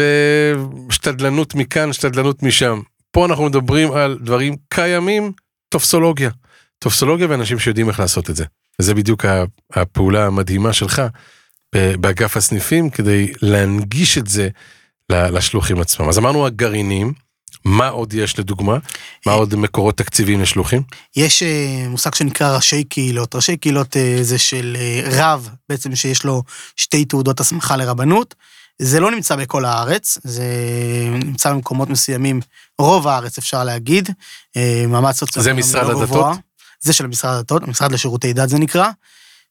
ושתדלנות 0.88 1.54
מכאן, 1.54 1.92
שתדלנות 1.92 2.42
משם. 2.42 2.80
פה 3.10 3.26
אנחנו 3.26 3.44
מדברים 3.44 3.92
על 3.92 4.18
דברים 4.22 4.56
קיימים, 4.68 5.32
טופסולוגיה. 5.68 6.30
טופסולוגיה 6.78 7.26
ואנשים 7.30 7.58
שיודעים 7.58 7.88
איך 7.88 8.00
לעשות 8.00 8.30
את 8.30 8.36
זה. 8.36 8.44
וזה 8.80 8.94
בדיוק 8.94 9.24
הפעולה 9.72 10.26
המדהימה 10.26 10.72
שלך 10.72 11.02
באגף 11.74 12.36
הסניפים 12.36 12.90
כדי 12.90 13.32
להנגיש 13.42 14.18
את 14.18 14.26
זה 14.26 14.48
לשלוחים 15.12 15.80
עצמם. 15.80 16.08
אז 16.08 16.18
אמרנו 16.18 16.46
הגרעינים, 16.46 17.12
מה 17.64 17.88
עוד 17.88 18.14
יש 18.14 18.38
לדוגמה? 18.38 18.78
מה 19.26 19.32
עוד 19.32 19.54
מקורות 19.54 19.96
תקציביים 19.96 20.40
לשלוחים? 20.40 20.82
יש 21.16 21.42
אה, 21.42 21.84
מושג 21.88 22.14
שנקרא 22.14 22.56
ראשי 22.56 22.84
קהילות. 22.84 23.34
ראשי 23.34 23.56
קהילות 23.56 23.96
אה, 23.96 24.18
זה 24.22 24.38
של 24.38 24.76
אה, 24.80 25.02
רב, 25.12 25.48
בעצם 25.68 25.96
שיש 25.96 26.24
לו 26.24 26.42
שתי 26.76 27.04
תעודות 27.04 27.40
הסמכה 27.40 27.76
לרבנות. 27.76 28.34
זה 28.82 29.00
לא 29.00 29.10
נמצא 29.10 29.36
בכל 29.36 29.64
הארץ, 29.64 30.18
זה 30.24 30.44
נמצא 31.24 31.52
במקומות 31.52 31.90
מסוימים, 31.90 32.40
רוב 32.78 33.08
הארץ 33.08 33.38
אפשר 33.38 33.64
להגיד, 33.64 34.10
מעמד 34.88 35.12
סוציו-אקונומי 35.12 35.62
זה 35.62 35.68
משרד 35.68 35.90
הדתות? 35.90 36.36
זה 36.80 36.92
של 36.92 37.06
משרד 37.06 37.34
הדתות, 37.34 37.62
המשרד 37.62 37.92
לשירותי 37.92 38.32
דת 38.32 38.48
זה 38.48 38.58
נקרא. 38.58 38.90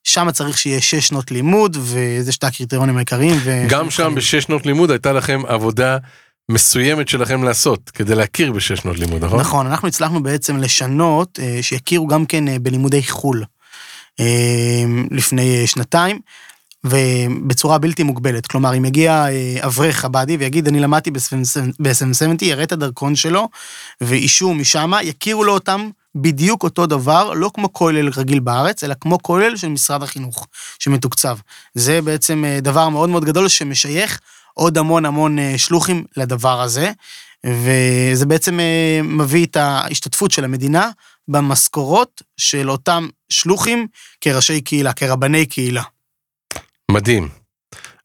שם 0.03 0.31
צריך 0.31 0.57
שיהיה 0.57 0.81
שש 0.81 1.07
שנות 1.07 1.31
לימוד, 1.31 1.77
וזה 1.79 2.31
שתי 2.31 2.45
הקריטריונים 2.45 2.97
העיקריים. 2.97 3.39
גם 3.69 3.89
שם 3.89 4.15
בשש 4.15 4.43
שנות 4.43 4.65
לימוד 4.65 4.91
הייתה 4.91 5.13
לכם 5.13 5.41
עבודה 5.47 5.97
מסוימת 6.51 7.07
שלכם 7.07 7.43
לעשות 7.43 7.89
כדי 7.89 8.15
להכיר 8.15 8.51
בשש 8.51 8.79
שנות 8.79 8.99
לימוד, 8.99 9.23
נכון? 9.23 9.39
נכון, 9.39 9.67
אנחנו 9.67 9.87
הצלחנו 9.87 10.23
בעצם 10.23 10.57
לשנות, 10.57 11.39
אה, 11.41 11.59
שיכירו 11.61 12.07
גם 12.07 12.25
כן 12.25 12.47
אה, 12.47 12.59
בלימודי 12.59 13.03
חו"ל 13.03 13.43
אה, 14.19 14.83
לפני 15.11 15.67
שנתיים. 15.67 16.19
ובצורה 16.83 17.77
בלתי 17.77 18.03
מוגבלת. 18.03 18.47
כלומר, 18.47 18.77
אם 18.77 18.85
יגיע 18.85 19.25
אברך 19.59 19.95
חב"די 19.95 20.37
ויגיד, 20.37 20.67
אני 20.67 20.79
למדתי 20.79 21.11
ב-SM70, 21.11 22.37
יראה 22.41 22.63
את 22.63 22.71
הדרכון 22.71 23.15
שלו, 23.15 23.49
ואישור 24.01 24.55
משם, 24.55 24.91
יכירו 25.03 25.43
לו 25.43 25.53
אותם 25.53 25.89
בדיוק 26.15 26.63
אותו 26.63 26.85
דבר, 26.85 27.33
לא 27.33 27.51
כמו 27.53 27.73
כולל 27.73 28.09
רגיל 28.17 28.39
בארץ, 28.39 28.83
אלא 28.83 28.93
כמו 29.01 29.21
כולל 29.21 29.57
של 29.57 29.67
משרד 29.67 30.03
החינוך, 30.03 30.47
שמתוקצב. 30.79 31.37
זה 31.73 32.01
בעצם 32.01 32.43
דבר 32.61 32.89
מאוד 32.89 33.09
מאוד 33.09 33.25
גדול 33.25 33.47
שמשייך 33.47 34.19
עוד 34.57 34.77
המון 34.77 35.05
המון 35.05 35.39
אה, 35.39 35.57
שלוחים 35.57 36.03
לדבר 36.17 36.61
הזה, 36.61 36.91
וזה 37.45 38.25
בעצם 38.25 38.59
אה, 38.59 38.99
מביא 39.03 39.45
את 39.45 39.55
ההשתתפות 39.55 40.31
של 40.31 40.43
המדינה 40.43 40.89
במשכורות 41.27 42.21
של 42.37 42.71
אותם 42.71 43.07
שלוחים 43.29 43.87
כראשי 44.21 44.61
קהילה, 44.61 44.93
כרבני 44.93 45.45
קהילה. 45.45 45.83
מדהים. 46.91 47.29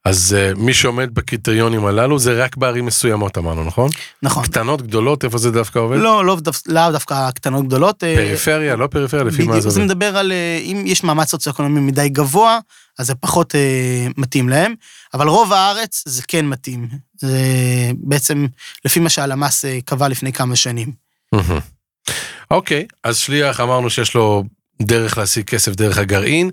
אז 0.05 0.37
uh, 0.39 0.59
מי 0.59 0.75
שעומד 0.75 1.15
בקריטריונים 1.15 1.87
הללו 1.87 2.19
זה 2.19 2.45
רק 2.45 2.57
בערים 2.57 2.87
מסוימות 2.87 3.39
אמרנו, 3.39 3.65
נכון? 3.65 3.91
נכון. 4.23 4.45
קטנות, 4.45 4.83
גדולות, 4.83 5.25
איפה 5.25 5.39
זה 5.39 5.51
דווקא 5.51 5.79
עובד? 5.79 5.97
לא, 5.99 6.25
לא, 6.25 6.37
דו, 6.41 6.51
לאו 6.67 6.93
דווקא 6.93 7.31
קטנות 7.31 7.67
גדולות. 7.67 8.05
אה, 8.05 8.15
פריפריה, 8.17 8.77
לא 8.77 8.87
פריפריה, 8.87 9.25
לפי 9.25 9.43
מה 9.43 9.49
בדיוק, 9.49 9.63
זה 9.63 9.71
זה 9.71 9.81
עובד? 9.81 9.93
מדבר 9.93 10.17
על 10.17 10.33
אה, 10.33 10.59
אם 10.63 10.83
יש 10.87 11.05
מאמץ 11.05 11.31
סוציו-אקונומי 11.31 11.81
מדי 11.81 12.09
גבוה, 12.09 12.59
אז 12.99 13.07
זה 13.07 13.15
פחות 13.15 13.55
אה, 13.55 14.07
מתאים 14.17 14.49
להם, 14.49 14.75
אבל 15.15 15.29
רוב 15.29 15.53
הארץ 15.53 16.03
זה 16.07 16.23
כן 16.29 16.47
מתאים. 16.47 16.89
זה 17.21 17.39
בעצם 17.95 18.47
לפי 18.85 19.01
מה 19.01 19.09
שהלמ"ס 19.09 19.65
אה, 19.65 19.79
קבע 19.85 20.09
לפני 20.09 20.33
כמה 20.33 20.57
שנים. 20.57 20.93
אוקיי, 22.51 22.87
אז 23.05 23.17
שליח 23.17 23.61
אמרנו 23.61 23.91
שיש 23.91 24.15
לו 24.15 24.45
דרך 24.83 25.19
להשיג 25.19 25.45
כסף 25.45 25.73
דרך 25.73 25.99
הגרעין, 25.99 26.51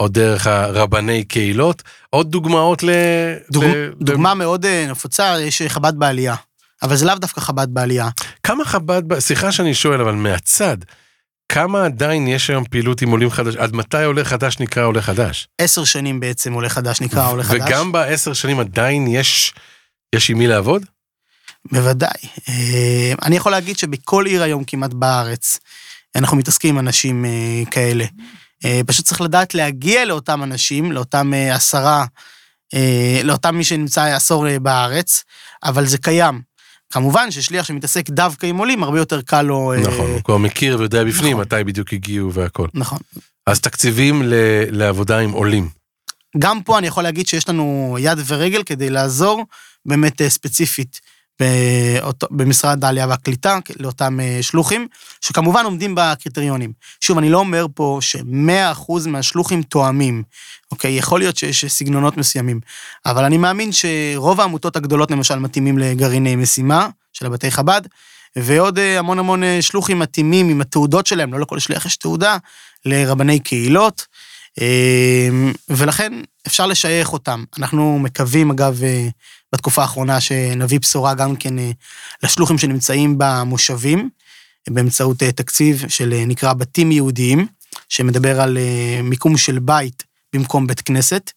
או 0.00 0.08
דרך 0.08 0.46
הרבני 0.46 1.24
קהילות, 1.24 1.82
עוד 2.10 2.30
דוגמאות 2.30 2.82
ל... 2.82 2.90
דוג... 3.50 3.64
ל- 3.64 3.90
דוגמה 4.00 4.34
מאוד 4.34 4.64
אה, 4.64 4.86
נפוצה, 4.90 5.40
יש 5.40 5.62
חב"ד 5.62 5.92
בעלייה, 5.96 6.34
אבל 6.82 6.96
זה 6.96 7.06
לאו 7.06 7.14
דווקא 7.14 7.40
חב"ד 7.40 7.68
בעלייה. 7.70 8.08
כמה 8.42 8.64
חב"ד, 8.64 9.18
סליחה 9.18 9.52
שאני 9.52 9.74
שואל, 9.74 10.00
אבל 10.00 10.12
מהצד, 10.14 10.76
כמה 11.52 11.84
עדיין 11.84 12.28
יש 12.28 12.50
היום 12.50 12.64
פעילות 12.64 13.02
עם 13.02 13.10
עולים 13.10 13.30
חדש? 13.30 13.56
עד 13.56 13.74
מתי 13.74 14.04
עולה 14.04 14.24
חדש 14.24 14.58
נקרא 14.60 14.84
עולה 14.84 15.02
חדש? 15.02 15.48
עשר 15.58 15.84
שנים 15.84 16.20
בעצם 16.20 16.52
עולה 16.52 16.68
חדש 16.68 17.00
נקרא 17.00 17.30
עולה 17.30 17.42
חדש. 17.44 17.60
וגם 17.66 17.92
בעשר 17.92 18.32
שנים 18.32 18.60
עדיין 18.60 19.06
יש, 19.06 19.54
יש 20.14 20.30
עם 20.30 20.38
מי 20.38 20.46
לעבוד? 20.46 20.84
בוודאי. 21.72 22.20
אה, 22.48 23.12
אני 23.22 23.36
יכול 23.36 23.52
להגיד 23.52 23.78
שבכל 23.78 24.26
עיר 24.26 24.42
היום 24.42 24.64
כמעט 24.64 24.92
בארץ, 24.92 25.58
אנחנו 26.16 26.36
מתעסקים 26.36 26.74
עם 26.74 26.86
אנשים 26.86 27.24
אה, 27.24 27.62
כאלה. 27.70 28.04
אה, 28.64 28.80
פשוט 28.86 29.06
צריך 29.06 29.20
לדעת 29.20 29.54
להגיע 29.54 30.04
לאותם 30.04 30.42
אנשים, 30.42 30.92
לאותם 30.92 31.32
עשרה, 31.52 32.04
לאותם 33.24 33.54
מי 33.56 33.64
שנמצא 33.64 34.02
עשור 34.02 34.58
בארץ, 34.58 35.24
אבל 35.64 35.86
זה 35.86 35.98
קיים. 35.98 36.40
כמובן 36.90 37.30
ששליח 37.30 37.64
שמתעסק 37.66 38.10
דווקא 38.10 38.46
עם 38.46 38.56
עולים, 38.56 38.82
הרבה 38.82 38.98
יותר 38.98 39.20
קל 39.22 39.42
לו... 39.42 39.72
אה, 39.72 39.80
נכון, 39.80 40.10
הוא 40.10 40.20
כבר 40.24 40.36
מכיר 40.36 40.76
ויודע 40.78 41.04
בפנים 41.04 41.30
נכון. 41.40 41.40
מתי 41.40 41.64
בדיוק 41.64 41.92
הגיעו 41.92 42.32
והכל. 42.32 42.68
נכון. 42.74 42.98
אז 43.46 43.60
תקציבים 43.60 44.22
ל- 44.22 44.34
לעבודה 44.70 45.18
עם 45.18 45.30
עולים. 45.30 45.68
גם 46.38 46.62
פה 46.62 46.78
אני 46.78 46.86
יכול 46.86 47.02
להגיד 47.02 47.26
שיש 47.26 47.48
לנו 47.48 47.96
יד 48.00 48.18
ורגל 48.26 48.62
כדי 48.62 48.90
לעזור 48.90 49.44
באמת 49.86 50.20
אה, 50.20 50.30
ספציפית 50.30 51.00
באותו, 51.40 52.26
במשרד 52.30 52.84
העלייה 52.84 53.06
והקליטה 53.08 53.58
לאותם 53.80 54.20
אה, 54.20 54.38
שלוחים, 54.42 54.88
שכמובן 55.20 55.64
עומדים 55.64 55.94
בקריטריונים. 55.94 56.72
שוב, 57.00 57.18
אני 57.18 57.30
לא 57.30 57.38
אומר 57.38 57.66
פה 57.74 57.98
ש-100% 58.00 58.92
מהשלוחים 59.06 59.62
תואמים, 59.62 60.22
אוקיי? 60.70 60.92
יכול 60.98 61.20
להיות 61.20 61.36
שיש 61.36 61.64
סגנונות 61.64 62.16
מסוימים, 62.16 62.60
אבל 63.06 63.24
אני 63.24 63.38
מאמין 63.38 63.70
שרוב 63.72 64.40
העמותות 64.40 64.76
הגדולות 64.76 65.10
למשל 65.10 65.38
מתאימים 65.38 65.78
לגרעיני 65.78 66.36
משימה 66.36 66.88
של 67.12 67.26
הבתי 67.26 67.50
חב"ד, 67.50 67.82
ועוד 68.36 68.78
אה, 68.78 68.98
המון 68.98 69.18
המון 69.18 69.42
אה, 69.42 69.62
שלוחים 69.62 69.98
מתאימים 69.98 70.48
עם 70.48 70.60
התעודות 70.60 71.06
שלהם, 71.06 71.32
לא 71.32 71.40
לכל 71.40 71.58
שליח 71.58 71.86
יש 71.86 71.96
תעודה, 71.96 72.36
לרבני 72.84 73.40
קהילות. 73.40 74.06
ולכן 75.68 76.12
אפשר 76.46 76.66
לשייך 76.66 77.12
אותם. 77.12 77.44
אנחנו 77.58 77.98
מקווים, 77.98 78.50
אגב, 78.50 78.80
בתקופה 79.52 79.82
האחרונה 79.82 80.20
שנביא 80.20 80.80
בשורה 80.80 81.14
גם 81.14 81.36
כן 81.36 81.58
אה, 81.58 81.70
לשלוחים 82.22 82.58
שנמצאים 82.58 83.14
במושבים, 83.18 84.08
באמצעות 84.70 85.22
אה, 85.22 85.32
תקציב 85.32 85.84
של 85.88 86.12
אה, 86.12 86.24
נקרא 86.26 86.52
בתים 86.52 86.92
יהודיים, 86.92 87.46
שמדבר 87.88 88.40
על 88.40 88.58
מיקום 89.02 89.36
של 89.36 89.58
בית 89.58 90.04
במקום 90.32 90.66
בית 90.66 90.80
כנסת. 90.80 91.30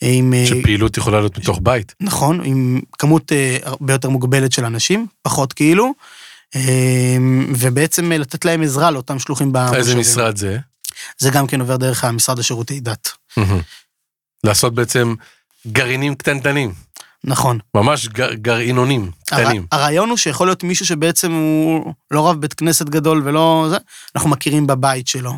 עם, 0.00 0.34
שפעילות 0.46 0.96
יכולה 0.96 1.18
להיות 1.20 1.38
מתוך 1.38 1.58
בית. 1.62 1.94
נכון, 2.00 2.40
עם 2.44 2.80
כמות 2.98 3.32
הרבה 3.62 3.92
יותר 3.92 4.08
מוגבלת 4.08 4.52
של 4.52 4.64
אנשים, 4.64 5.06
פחות 5.22 5.52
כאילו, 5.52 5.92
ובעצם 7.56 8.12
לתת 8.12 8.44
להם 8.44 8.62
עזרה 8.62 8.90
לאותם 8.90 9.18
שלוחים 9.18 9.52
במושבים. 9.52 9.78
איזה 9.78 9.96
משרד 9.96 10.36
זה? 10.36 10.58
זה 11.18 11.30
גם 11.30 11.46
כן 11.46 11.60
עובר 11.60 11.76
דרך 11.76 12.04
המשרד 12.04 12.38
לשירותי 12.38 12.80
דת. 12.80 13.08
לעשות 14.44 14.74
בעצם 14.74 15.14
גרעינים 15.66 16.14
קטנטנים, 16.14 16.72
נכון. 17.24 17.58
ממש 17.74 18.08
גר, 18.08 18.34
גרעינונים 18.34 19.10
קטנים. 19.26 19.66
הר, 19.72 19.80
הרעיון 19.80 20.08
הוא 20.08 20.16
שיכול 20.16 20.46
להיות 20.46 20.62
מישהו 20.62 20.86
שבעצם 20.86 21.32
הוא 21.32 21.94
לא 22.10 22.28
רב 22.28 22.40
בית 22.40 22.54
כנסת 22.54 22.88
גדול 22.88 23.22
ולא 23.24 23.66
זה, 23.70 23.76
אנחנו 24.16 24.30
מכירים 24.30 24.66
בבית 24.66 25.08
שלו. 25.08 25.32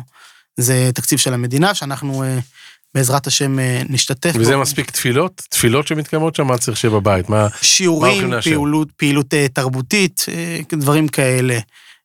זה 0.57 0.89
תקציב 0.93 1.19
של 1.19 1.33
המדינה 1.33 1.73
שאנחנו 1.75 2.23
אה, 2.23 2.39
בעזרת 2.95 3.27
השם 3.27 3.59
אה, 3.59 3.81
נשתתף 3.89 4.31
וזה 4.35 4.55
בו. 4.55 4.61
מספיק 4.61 4.91
תפילות? 4.91 5.41
תפילות 5.49 5.87
שמתקיימות 5.87 6.35
שם, 6.35 6.47
מה 6.47 6.57
צריך 6.57 6.77
שיהיה 6.77 6.93
בבית? 6.93 7.29
מה... 7.29 7.43
מה 7.43 7.49
שיעורים, 7.61 8.31
לאשר? 8.31 8.51
פעילות, 8.51 8.91
פעילות 8.91 9.33
אה, 9.33 9.47
תרבותית, 9.53 10.25
דברים 10.73 11.07
כאלה. 11.07 11.59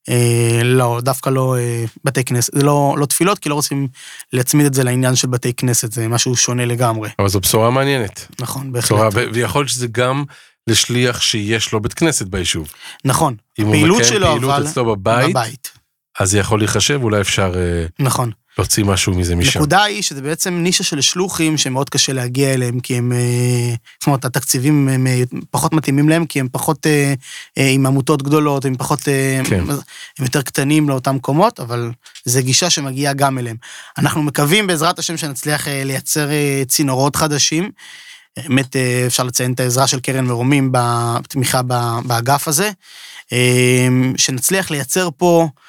אה, 0.08 0.60
לא, 0.64 0.98
דווקא 1.02 1.30
לא 1.30 1.56
אה, 1.58 1.84
בתי 2.04 2.24
כנסת, 2.24 2.54
זה 2.54 2.62
לא, 2.62 2.94
לא 2.98 3.06
תפילות, 3.06 3.38
כי 3.38 3.48
לא 3.48 3.54
רוצים 3.54 3.88
להצמיד 4.32 4.66
את 4.66 4.74
זה 4.74 4.84
לעניין 4.84 5.14
של 5.14 5.28
בתי 5.28 5.52
כנסת, 5.52 5.92
זה 5.92 6.08
משהו 6.08 6.36
שונה 6.36 6.64
לגמרי. 6.64 7.10
אבל 7.18 7.28
זו 7.28 7.40
בשורה 7.40 7.70
מעניינת. 7.70 8.26
נכון, 8.40 8.72
בהחלט. 8.72 8.92
בשורה, 8.92 9.08
ויכול 9.32 9.60
להיות 9.60 9.70
שזה 9.70 9.86
גם 9.86 10.24
לשליח 10.66 11.20
שיש 11.20 11.72
לו 11.72 11.80
בית 11.80 11.94
כנסת 11.94 12.26
ביישוב. 12.26 12.72
נכון. 13.04 13.34
אם 13.58 13.66
הוא 13.66 13.74
הפעילות 13.74 14.00
מקיים 14.00 14.14
שלו, 14.14 14.26
פעילות 14.26 14.50
אבל 14.50 14.66
אצלו 14.66 14.84
בבית, 14.84 15.30
בבית. 15.30 15.70
אז 16.18 16.30
זה 16.30 16.38
יכול 16.38 16.58
להיחשב, 16.58 17.00
אולי 17.02 17.20
אפשר 17.20 17.52
אה, 17.56 17.86
נכון. 17.98 18.30
להוציא 18.58 18.84
משהו 18.84 19.14
מזה 19.14 19.36
משם. 19.36 19.58
הנקודה 19.58 19.82
היא 19.82 20.02
שזה 20.02 20.22
בעצם 20.22 20.54
נישה 20.54 20.84
של 20.84 21.00
שלוחים 21.00 21.58
שמאוד 21.58 21.90
קשה 21.90 22.12
להגיע 22.12 22.54
אליהם, 22.54 22.80
כי 22.80 22.96
הם, 22.96 23.12
אה, 23.12 23.74
זאת 24.00 24.06
אומרת, 24.06 24.24
התקציבים 24.24 24.88
הם 24.88 25.06
אה, 25.06 25.22
פחות 25.50 25.72
מתאימים 25.72 26.08
להם, 26.08 26.26
כי 26.26 26.40
הם 26.40 26.48
פחות 26.52 26.86
אה, 26.86 27.14
אה, 27.58 27.68
עם 27.68 27.86
עמותות 27.86 28.22
גדולות, 28.22 28.64
הם 28.64 28.76
פחות, 28.76 29.08
אה, 29.08 29.40
כן. 29.44 29.60
הם 30.18 30.24
יותר 30.24 30.42
קטנים 30.42 30.88
לאותם 30.88 31.14
מקומות, 31.14 31.60
אבל 31.60 31.90
זו 32.24 32.40
גישה 32.42 32.70
שמגיעה 32.70 33.12
גם 33.12 33.38
אליהם. 33.38 33.56
אנחנו 33.98 34.22
מקווים 34.22 34.66
בעזרת 34.66 34.98
השם 34.98 35.16
שנצליח 35.16 35.68
אה, 35.68 35.84
לייצר 35.84 36.30
אה, 36.30 36.62
צינורות 36.68 37.16
חדשים. 37.16 37.70
באמת 38.36 38.76
אה, 38.76 39.04
אפשר 39.06 39.22
לציין 39.22 39.52
את 39.52 39.60
העזרה 39.60 39.86
של 39.86 40.00
קרן 40.00 40.24
מרומים 40.24 40.68
בתמיכה 40.72 41.62
באגף 42.04 42.48
הזה, 42.48 42.70
אה, 43.32 43.88
שנצליח 44.16 44.70
לייצר 44.70 45.08
פה 45.16 45.42
אה, 45.42 45.65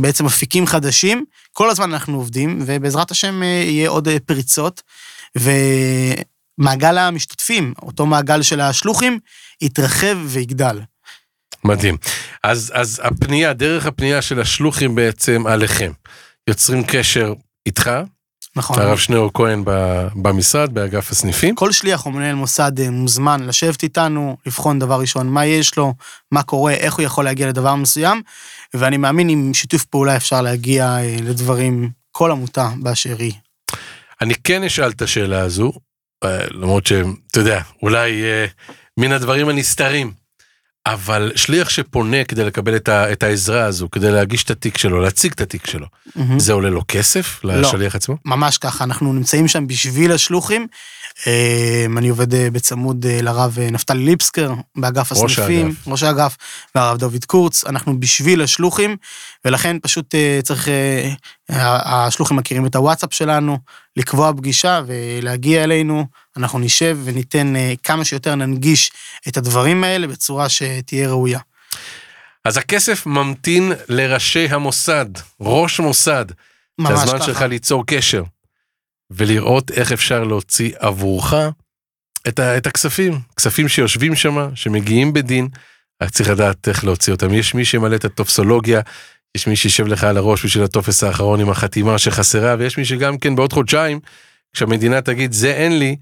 בעצם 0.00 0.26
אפיקים 0.26 0.66
חדשים. 0.66 1.24
כל 1.52 1.70
הזמן 1.70 1.92
אנחנו 1.92 2.16
עובדים, 2.16 2.62
ובעזרת 2.66 3.10
השם 3.10 3.42
אה, 3.42 3.46
יהיה 3.46 3.88
עוד 3.88 4.08
אה, 4.08 4.16
פריצות, 4.26 4.82
ומעגל 5.36 6.98
המשתתפים, 6.98 7.74
אותו 7.82 8.06
מעגל 8.06 8.42
של 8.42 8.60
השלוחים, 8.60 9.18
יתרחב 9.60 10.18
ויגדל. 10.24 10.80
מדהים. 11.64 11.96
אז, 12.42 12.72
אז 12.74 13.00
הפנייה, 13.04 13.52
דרך 13.52 13.86
הפנייה 13.86 14.22
של 14.22 14.40
השלוחים 14.40 14.94
בעצם 14.94 15.46
עליכם. 15.46 15.92
יוצרים 16.48 16.84
קשר 16.86 17.32
איתך, 17.66 17.90
נכון. 18.56 18.78
הרב 18.78 18.98
שניאור 18.98 19.30
כהן 19.34 19.62
במשרד, 20.14 20.74
באגף 20.74 21.10
הסניפים. 21.10 21.54
כל 21.54 21.72
שליח 21.72 22.06
או 22.06 22.10
מנהל 22.10 22.34
מוסד 22.34 22.80
אה, 22.80 22.90
מוזמן 22.90 23.46
לשבת 23.46 23.82
איתנו, 23.82 24.36
לבחון 24.46 24.78
דבר 24.78 25.00
ראשון 25.00 25.28
מה 25.28 25.46
יש 25.46 25.76
לו, 25.76 25.94
מה 26.32 26.42
קורה, 26.42 26.72
איך 26.72 26.94
הוא 26.94 27.04
יכול 27.04 27.24
להגיע 27.24 27.48
לדבר 27.48 27.74
מסוים, 27.74 28.22
ואני 28.74 28.96
מאמין 28.96 29.28
עם 29.28 29.54
שיתוף 29.54 29.84
פעולה 29.84 30.16
אפשר 30.16 30.42
להגיע 30.42 30.84
אה, 30.84 31.16
לדברים, 31.22 31.90
כל 32.12 32.30
עמותה 32.30 32.68
באשר 32.76 33.16
היא. 33.18 33.32
אני 34.20 34.34
כן 34.44 34.64
אשאל 34.64 34.90
את 34.90 35.02
השאלה 35.02 35.40
הזו, 35.40 35.72
אה, 36.24 36.44
למרות 36.50 36.86
שאתה 36.86 37.38
יודע, 37.40 37.60
אולי 37.82 38.22
מן 38.96 39.12
הדברים 39.12 39.48
הנסתרים, 39.48 40.12
אבל 40.86 41.32
שליח 41.36 41.68
שפונה 41.68 42.24
כדי 42.24 42.44
לקבל 42.44 42.76
את, 42.76 42.88
ה, 42.88 43.12
את 43.12 43.22
העזרה 43.22 43.64
הזו, 43.64 43.90
כדי 43.90 44.10
להגיש 44.10 44.42
את 44.42 44.50
התיק 44.50 44.78
שלו, 44.78 45.00
להציג 45.00 45.32
את 45.32 45.40
התיק 45.40 45.66
שלו, 45.66 45.86
מהמם. 46.16 46.40
זה 46.40 46.52
עולה 46.52 46.70
לו 46.70 46.82
כסף 46.88 47.44
לשליח 47.44 47.94
עצמו? 47.94 48.16
ממש 48.24 48.58
ככה, 48.58 48.84
אנחנו 48.84 49.12
נמצאים 49.12 49.48
שם 49.48 49.66
בשביל 49.66 50.12
השלוחים. 50.12 50.66
אה, 51.26 51.86
אני 51.96 52.08
עובד 52.08 52.34
אה, 52.34 52.50
בצמוד 52.50 53.06
אה, 53.06 53.22
לרב 53.22 53.58
אה, 53.60 53.70
נפתלי 53.70 54.04
ליפסקר, 54.04 54.52
באגף 54.76 55.12
ראש 55.12 55.32
הסניפים, 55.32 55.66
האגף. 55.66 55.88
ראש 55.88 56.02
האגף, 56.02 56.36
והרב 56.74 56.98
דוד 56.98 57.24
קורץ, 57.24 57.64
אנחנו 57.64 58.00
בשביל 58.00 58.42
השלוחים, 58.42 58.96
ולכן 59.44 59.76
פשוט 59.82 60.14
צריך, 60.42 60.68
השלוחים 61.48 62.36
מכירים 62.36 62.66
את 62.66 62.76
הוואטסאפ 62.76 63.14
שלנו, 63.14 63.58
לקבוע 63.96 64.32
פגישה 64.36 64.82
ולהגיע 64.86 65.64
אלינו, 65.64 66.06
אנחנו 66.36 66.58
נשב 66.58 66.98
וניתן 67.04 67.56
אה, 67.56 67.72
כמה 67.82 68.04
שיותר 68.04 68.34
ננגיש 68.34 68.92
את 69.28 69.36
הדברים 69.36 69.84
האלה 69.84 70.06
בצורה 70.06 70.48
שתהיה 70.48 71.08
ראויה. 71.08 71.38
אז 72.44 72.56
הכסף 72.56 73.06
ממתין 73.06 73.72
לראשי 73.88 74.46
המוסד, 74.50 75.06
ראש 75.40 75.80
מוסד. 75.80 76.24
זה 76.28 76.34
ממש 76.78 77.02
הזמן 77.02 77.22
שלך 77.22 77.36
ככה. 77.36 77.46
ליצור 77.46 77.86
קשר, 77.86 78.22
ולראות 79.10 79.70
איך 79.70 79.92
אפשר 79.92 80.24
להוציא 80.24 80.72
עבורך 80.78 81.34
את, 82.28 82.38
ה, 82.38 82.56
את 82.56 82.66
הכספים, 82.66 83.20
כספים 83.36 83.68
שיושבים 83.68 84.14
שם, 84.14 84.50
שמגיעים 84.54 85.12
בדין, 85.12 85.48
רק 86.02 86.10
צריך 86.10 86.30
לדעת 86.30 86.68
איך 86.68 86.84
להוציא 86.84 87.12
אותם. 87.12 87.34
יש 87.34 87.54
מי 87.54 87.64
שמלא 87.64 87.96
את 87.96 88.04
הטופסולוגיה, 88.04 88.80
יש 89.34 89.46
מי 89.46 89.56
שישב 89.56 89.86
לך 89.86 90.04
על 90.04 90.16
הראש 90.16 90.44
בשביל 90.44 90.64
הטופס 90.64 91.04
האחרון 91.04 91.40
עם 91.40 91.50
החתימה 91.50 91.98
שחסרה, 91.98 92.56
ויש 92.58 92.78
מי 92.78 92.84
שגם 92.84 93.18
כן 93.18 93.36
בעוד 93.36 93.52
חודשיים, 93.52 94.00
כשהמדינה 94.52 95.00
תגיד 95.00 95.32
זה 95.32 95.50
אין 95.50 95.78
לי, 95.78 95.96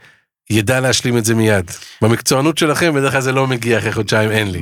ידע 0.50 0.80
להשלים 0.80 1.18
את 1.18 1.24
זה 1.24 1.34
מיד. 1.34 1.70
במקצוענות 2.02 2.58
שלכם 2.58 2.94
בדרך 2.94 3.12
כלל 3.12 3.20
זה 3.20 3.32
לא 3.32 3.46
מגיע 3.46 3.78
אחרי 3.78 3.92
חודשיים, 3.92 4.30
אין 4.30 4.50
לי. 4.50 4.60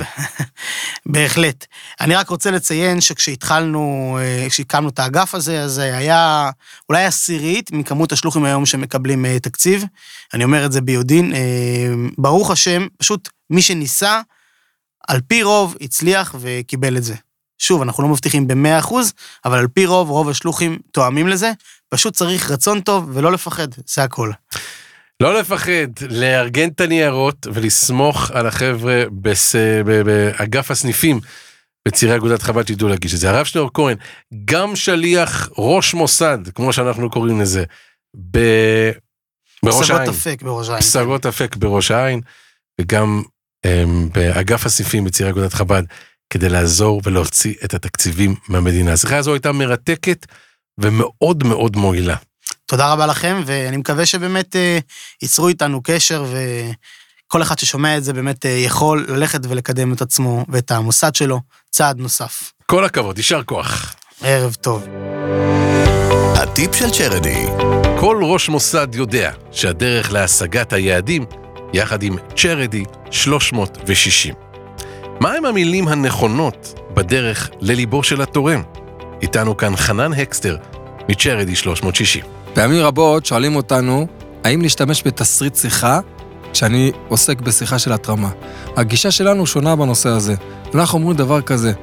בהחלט. 1.05 1.65
אני 2.01 2.15
רק 2.15 2.29
רוצה 2.29 2.51
לציין 2.51 3.01
שכשהתחלנו, 3.01 4.17
אה, 4.21 4.49
כשהקמנו 4.49 4.89
את 4.89 4.99
האגף 4.99 5.35
הזה, 5.35 5.61
אז 5.61 5.77
היה 5.77 6.49
אולי 6.89 7.05
עשירית 7.05 7.71
מכמות 7.71 8.11
השלוחים 8.11 8.45
היום 8.45 8.65
שמקבלים 8.65 9.25
אה, 9.25 9.39
תקציב. 9.39 9.85
אני 10.33 10.43
אומר 10.43 10.65
את 10.65 10.71
זה 10.71 10.81
ביודעין. 10.81 11.35
אה, 11.35 11.39
ברוך 12.17 12.51
השם, 12.51 12.87
פשוט 12.97 13.29
מי 13.49 13.61
שניסה, 13.61 14.21
על 15.07 15.21
פי 15.27 15.43
רוב 15.43 15.75
הצליח 15.81 16.35
וקיבל 16.39 16.97
את 16.97 17.03
זה. 17.03 17.15
שוב, 17.61 17.81
אנחנו 17.81 18.03
לא 18.03 18.09
מבטיחים 18.09 18.47
ב-100%, 18.47 18.93
אבל 19.45 19.57
על 19.57 19.67
פי 19.67 19.85
רוב, 19.85 20.09
רוב 20.09 20.29
השלוחים 20.29 20.79
תואמים 20.91 21.27
לזה. 21.27 21.51
פשוט 21.89 22.13
צריך 22.13 22.51
רצון 22.51 22.81
טוב 22.81 23.09
ולא 23.13 23.31
לפחד, 23.31 23.67
זה 23.87 24.03
הכל. 24.03 24.31
לא 25.19 25.39
לפחד, 25.39 25.87
לארגן 26.09 26.69
את 26.69 26.81
הניירות 26.81 27.47
ולסמוך 27.53 28.31
על 28.31 28.47
החבר'ה 28.47 29.03
בס... 29.11 29.55
באגף 29.85 30.71
הסניפים 30.71 31.19
בצירי 31.87 32.15
אגודת 32.15 32.41
חב"ד 32.41 32.67
שידעו 32.67 32.89
להגיש 32.89 33.13
את 33.13 33.19
זה. 33.19 33.29
הרב 33.29 33.45
שניאור 33.45 33.69
כהן, 33.73 33.97
גם 34.45 34.75
שליח 34.75 35.49
ראש 35.57 35.93
מוסד, 35.93 36.37
כמו 36.55 36.73
שאנחנו 36.73 37.09
קוראים 37.09 37.41
לזה, 37.41 37.63
ב... 38.31 38.39
בראש 39.65 39.89
העין. 39.89 40.11
פסגות 40.11 40.15
אפק 40.15 40.43
בראש 40.43 40.69
העין. 40.69 40.81
פסגות 40.81 41.25
אפק 41.25 41.55
בראש 41.55 41.91
העין, 41.91 42.21
וגם 42.81 43.21
um, 43.65 43.69
באגף 44.13 44.65
הסניפים 44.65 45.03
בצירי 45.03 45.29
אגודת 45.29 45.53
חב"ד, 45.53 45.83
כדי 46.31 46.49
לעזור 46.49 47.01
ולהוציא 47.03 47.53
את 47.65 47.73
התקציבים 47.73 48.35
מהמדינה. 48.47 48.93
השיחה 48.93 49.17
הזו 49.17 49.33
הייתה 49.33 49.51
מרתקת 49.51 50.25
ומאוד 50.77 51.43
מאוד 51.43 51.75
מועילה. 51.75 52.15
תודה 52.65 52.93
רבה 52.93 53.05
לכם, 53.05 53.41
ואני 53.45 53.77
מקווה 53.77 54.05
שבאמת 54.05 54.55
אה, 54.55 54.79
ייצרו 55.21 55.47
איתנו 55.47 55.81
קשר, 55.83 56.25
וכל 57.27 57.41
אחד 57.41 57.59
ששומע 57.59 57.97
את 57.97 58.03
זה 58.03 58.13
באמת 58.13 58.45
אה, 58.45 58.51
יכול 58.51 59.05
ללכת 59.09 59.39
ולקדם 59.49 59.93
את 59.93 60.01
עצמו 60.01 60.45
ואת 60.49 60.71
המוסד 60.71 61.15
שלו 61.15 61.39
צעד 61.71 61.97
נוסף. 61.97 62.51
כל 62.65 62.85
הכבוד, 62.85 63.17
יישר 63.17 63.43
כוח. 63.43 63.95
ערב 64.21 64.53
טוב. 64.53 64.87
הטיפ 66.35 66.75
של 66.75 66.89
צ'רדי, 66.89 67.45
כל 67.99 68.21
ראש 68.23 68.49
מוסד 68.49 68.87
יודע 68.93 69.31
שהדרך 69.51 70.11
להשגת 70.11 70.73
היעדים, 70.73 71.25
יחד 71.73 72.03
עם 72.03 72.15
צ'רדי 72.35 72.83
360. 73.11 74.50
מהם 75.21 75.45
המילים 75.45 75.87
הנכונות 75.87 76.79
בדרך 76.93 77.49
לליבו 77.59 78.03
של 78.03 78.21
התורם? 78.21 78.61
איתנו 79.21 79.57
כאן 79.57 79.75
חנן 79.75 80.13
הקסטר, 80.13 80.57
מצ'רדי 81.09 81.55
360. 81.55 82.23
פעמים 82.53 82.81
רבות 82.81 83.25
שואלים 83.25 83.55
אותנו, 83.55 84.07
האם 84.43 84.61
להשתמש 84.61 85.03
בתסריט 85.05 85.55
שיחה 85.55 85.99
כשאני 86.53 86.91
עוסק 87.07 87.41
בשיחה 87.41 87.79
של 87.79 87.93
התרמה. 87.93 88.29
הגישה 88.77 89.11
שלנו 89.11 89.45
שונה 89.45 89.75
בנושא 89.75 90.09
הזה. 90.09 90.35
אנחנו 90.75 90.99
אומרים 90.99 91.17
דבר 91.17 91.41
כזה, 91.41 91.73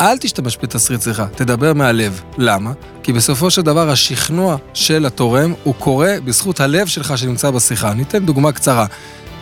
אל 0.00 0.18
תשתמש 0.18 0.58
בתסריט 0.62 1.02
שיחה, 1.02 1.26
תדבר 1.26 1.72
מהלב. 1.72 2.22
למה? 2.38 2.72
כי 3.02 3.12
בסופו 3.12 3.50
של 3.50 3.62
דבר 3.62 3.90
השכנוע 3.90 4.56
של 4.74 5.06
התורם 5.06 5.54
הוא 5.64 5.74
קורה 5.74 6.14
בזכות 6.24 6.60
הלב 6.60 6.86
שלך 6.86 7.18
שנמצא 7.18 7.50
בשיחה. 7.50 7.94
ניתן 7.94 8.26
דוגמה 8.26 8.52
קצרה. 8.52 8.86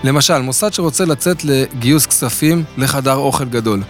למשל, 0.04 0.38
מוסד 0.38 0.72
שרוצה 0.72 1.04
לצאת 1.04 1.44
לגיוס 1.44 2.06
כספים 2.06 2.64
לחדר 2.76 3.14
אוכל 3.14 3.44
גדול. 3.44 3.82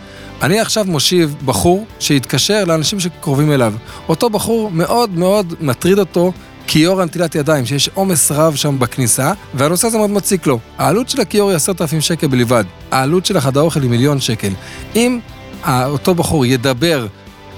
אני 0.43 0.61
עכשיו 0.61 0.85
מושיב 0.85 1.35
בחור 1.45 1.87
שהתקשר 1.99 2.65
לאנשים 2.65 3.01
שקרובים 3.01 3.53
אליו. 3.53 3.75
אותו 4.09 4.31
בחור 4.31 4.71
מאוד 4.71 5.11
מאוד 5.19 5.55
מטריד 5.61 5.99
אותו 5.99 6.33
כיור 6.67 7.03
הנטילת 7.03 7.35
ידיים, 7.35 7.67
שיש 7.67 7.91
עומס 7.95 8.33
רב 8.33 8.55
שם 8.55 8.79
בכניסה, 8.79 9.33
והנושא 9.55 9.87
הזה 9.87 9.99
מאוד 9.99 10.11
מציק 10.11 10.47
לו. 10.47 10.59
העלות 10.79 11.09
של 11.09 11.21
הכיור 11.21 11.49
היא 11.49 11.57
עשרת 11.57 11.81
אלפים 11.81 12.01
שקל 12.01 12.27
בלבד. 12.27 12.65
העלות 12.91 13.27
של 13.27 13.37
החדר 13.37 13.61
אוכל 13.61 13.83
היא 13.83 13.91
מיליון 13.91 14.21
שקל. 14.21 14.53
אם 14.97 15.19
אותו 15.67 16.15
בחור 16.15 16.47
ידבר 16.47 17.07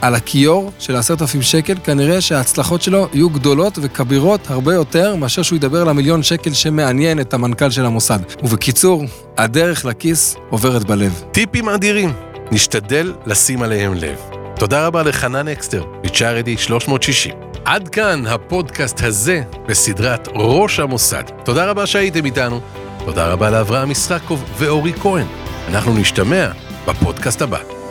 על 0.03 0.15
הכיור 0.15 0.73
של 0.79 0.97
עשרת 0.97 1.23
אלפים 1.23 1.43
שקל, 1.43 1.75
כנראה 1.85 2.21
שההצלחות 2.21 2.83
שלו 2.83 3.09
יהיו 3.13 3.31
גדולות 3.31 3.79
וכבירות 3.83 4.51
הרבה 4.51 4.75
יותר 4.75 5.17
מאשר 5.17 5.43
שהוא 5.43 5.57
ידבר 5.57 5.81
על 5.81 5.89
המיליון 5.89 6.23
שקל 6.23 6.53
שמעניין 6.53 7.21
את 7.21 7.35
המנכ"ל 7.35 7.71
של 7.71 7.87
המוסד. 7.87 8.19
ובקיצור, 8.43 9.05
הדרך 9.39 9.85
לכיס 9.85 10.37
עוברת 10.51 10.85
בלב. 10.85 11.23
טיפים 11.33 11.69
אדירים, 11.69 12.13
נשתדל 12.51 13.13
לשים 13.27 13.63
עליהם 13.63 13.95
לב. 13.95 14.19
תודה 14.57 14.87
רבה 14.87 15.03
לחנן 15.03 15.49
אקסטר, 15.49 15.85
מ 16.05 16.11
Charidy 16.11 16.57
360. 16.57 17.35
עד 17.65 17.89
כאן 17.89 18.27
הפודקאסט 18.27 19.03
הזה 19.03 19.43
בסדרת 19.69 20.29
ראש 20.35 20.81
המוסד. 20.81 21.23
תודה 21.45 21.71
רבה 21.71 21.87
שהייתם 21.87 22.25
איתנו. 22.25 22.61
תודה 23.05 23.33
רבה 23.33 23.51
לאברהם 23.51 23.91
ישחקוב 23.91 24.45
ואורי 24.59 24.93
כהן. 24.93 25.27
אנחנו 25.69 25.95
נשתמע 25.95 26.49
בפודקאסט 26.87 27.43
הבא. 27.43 27.82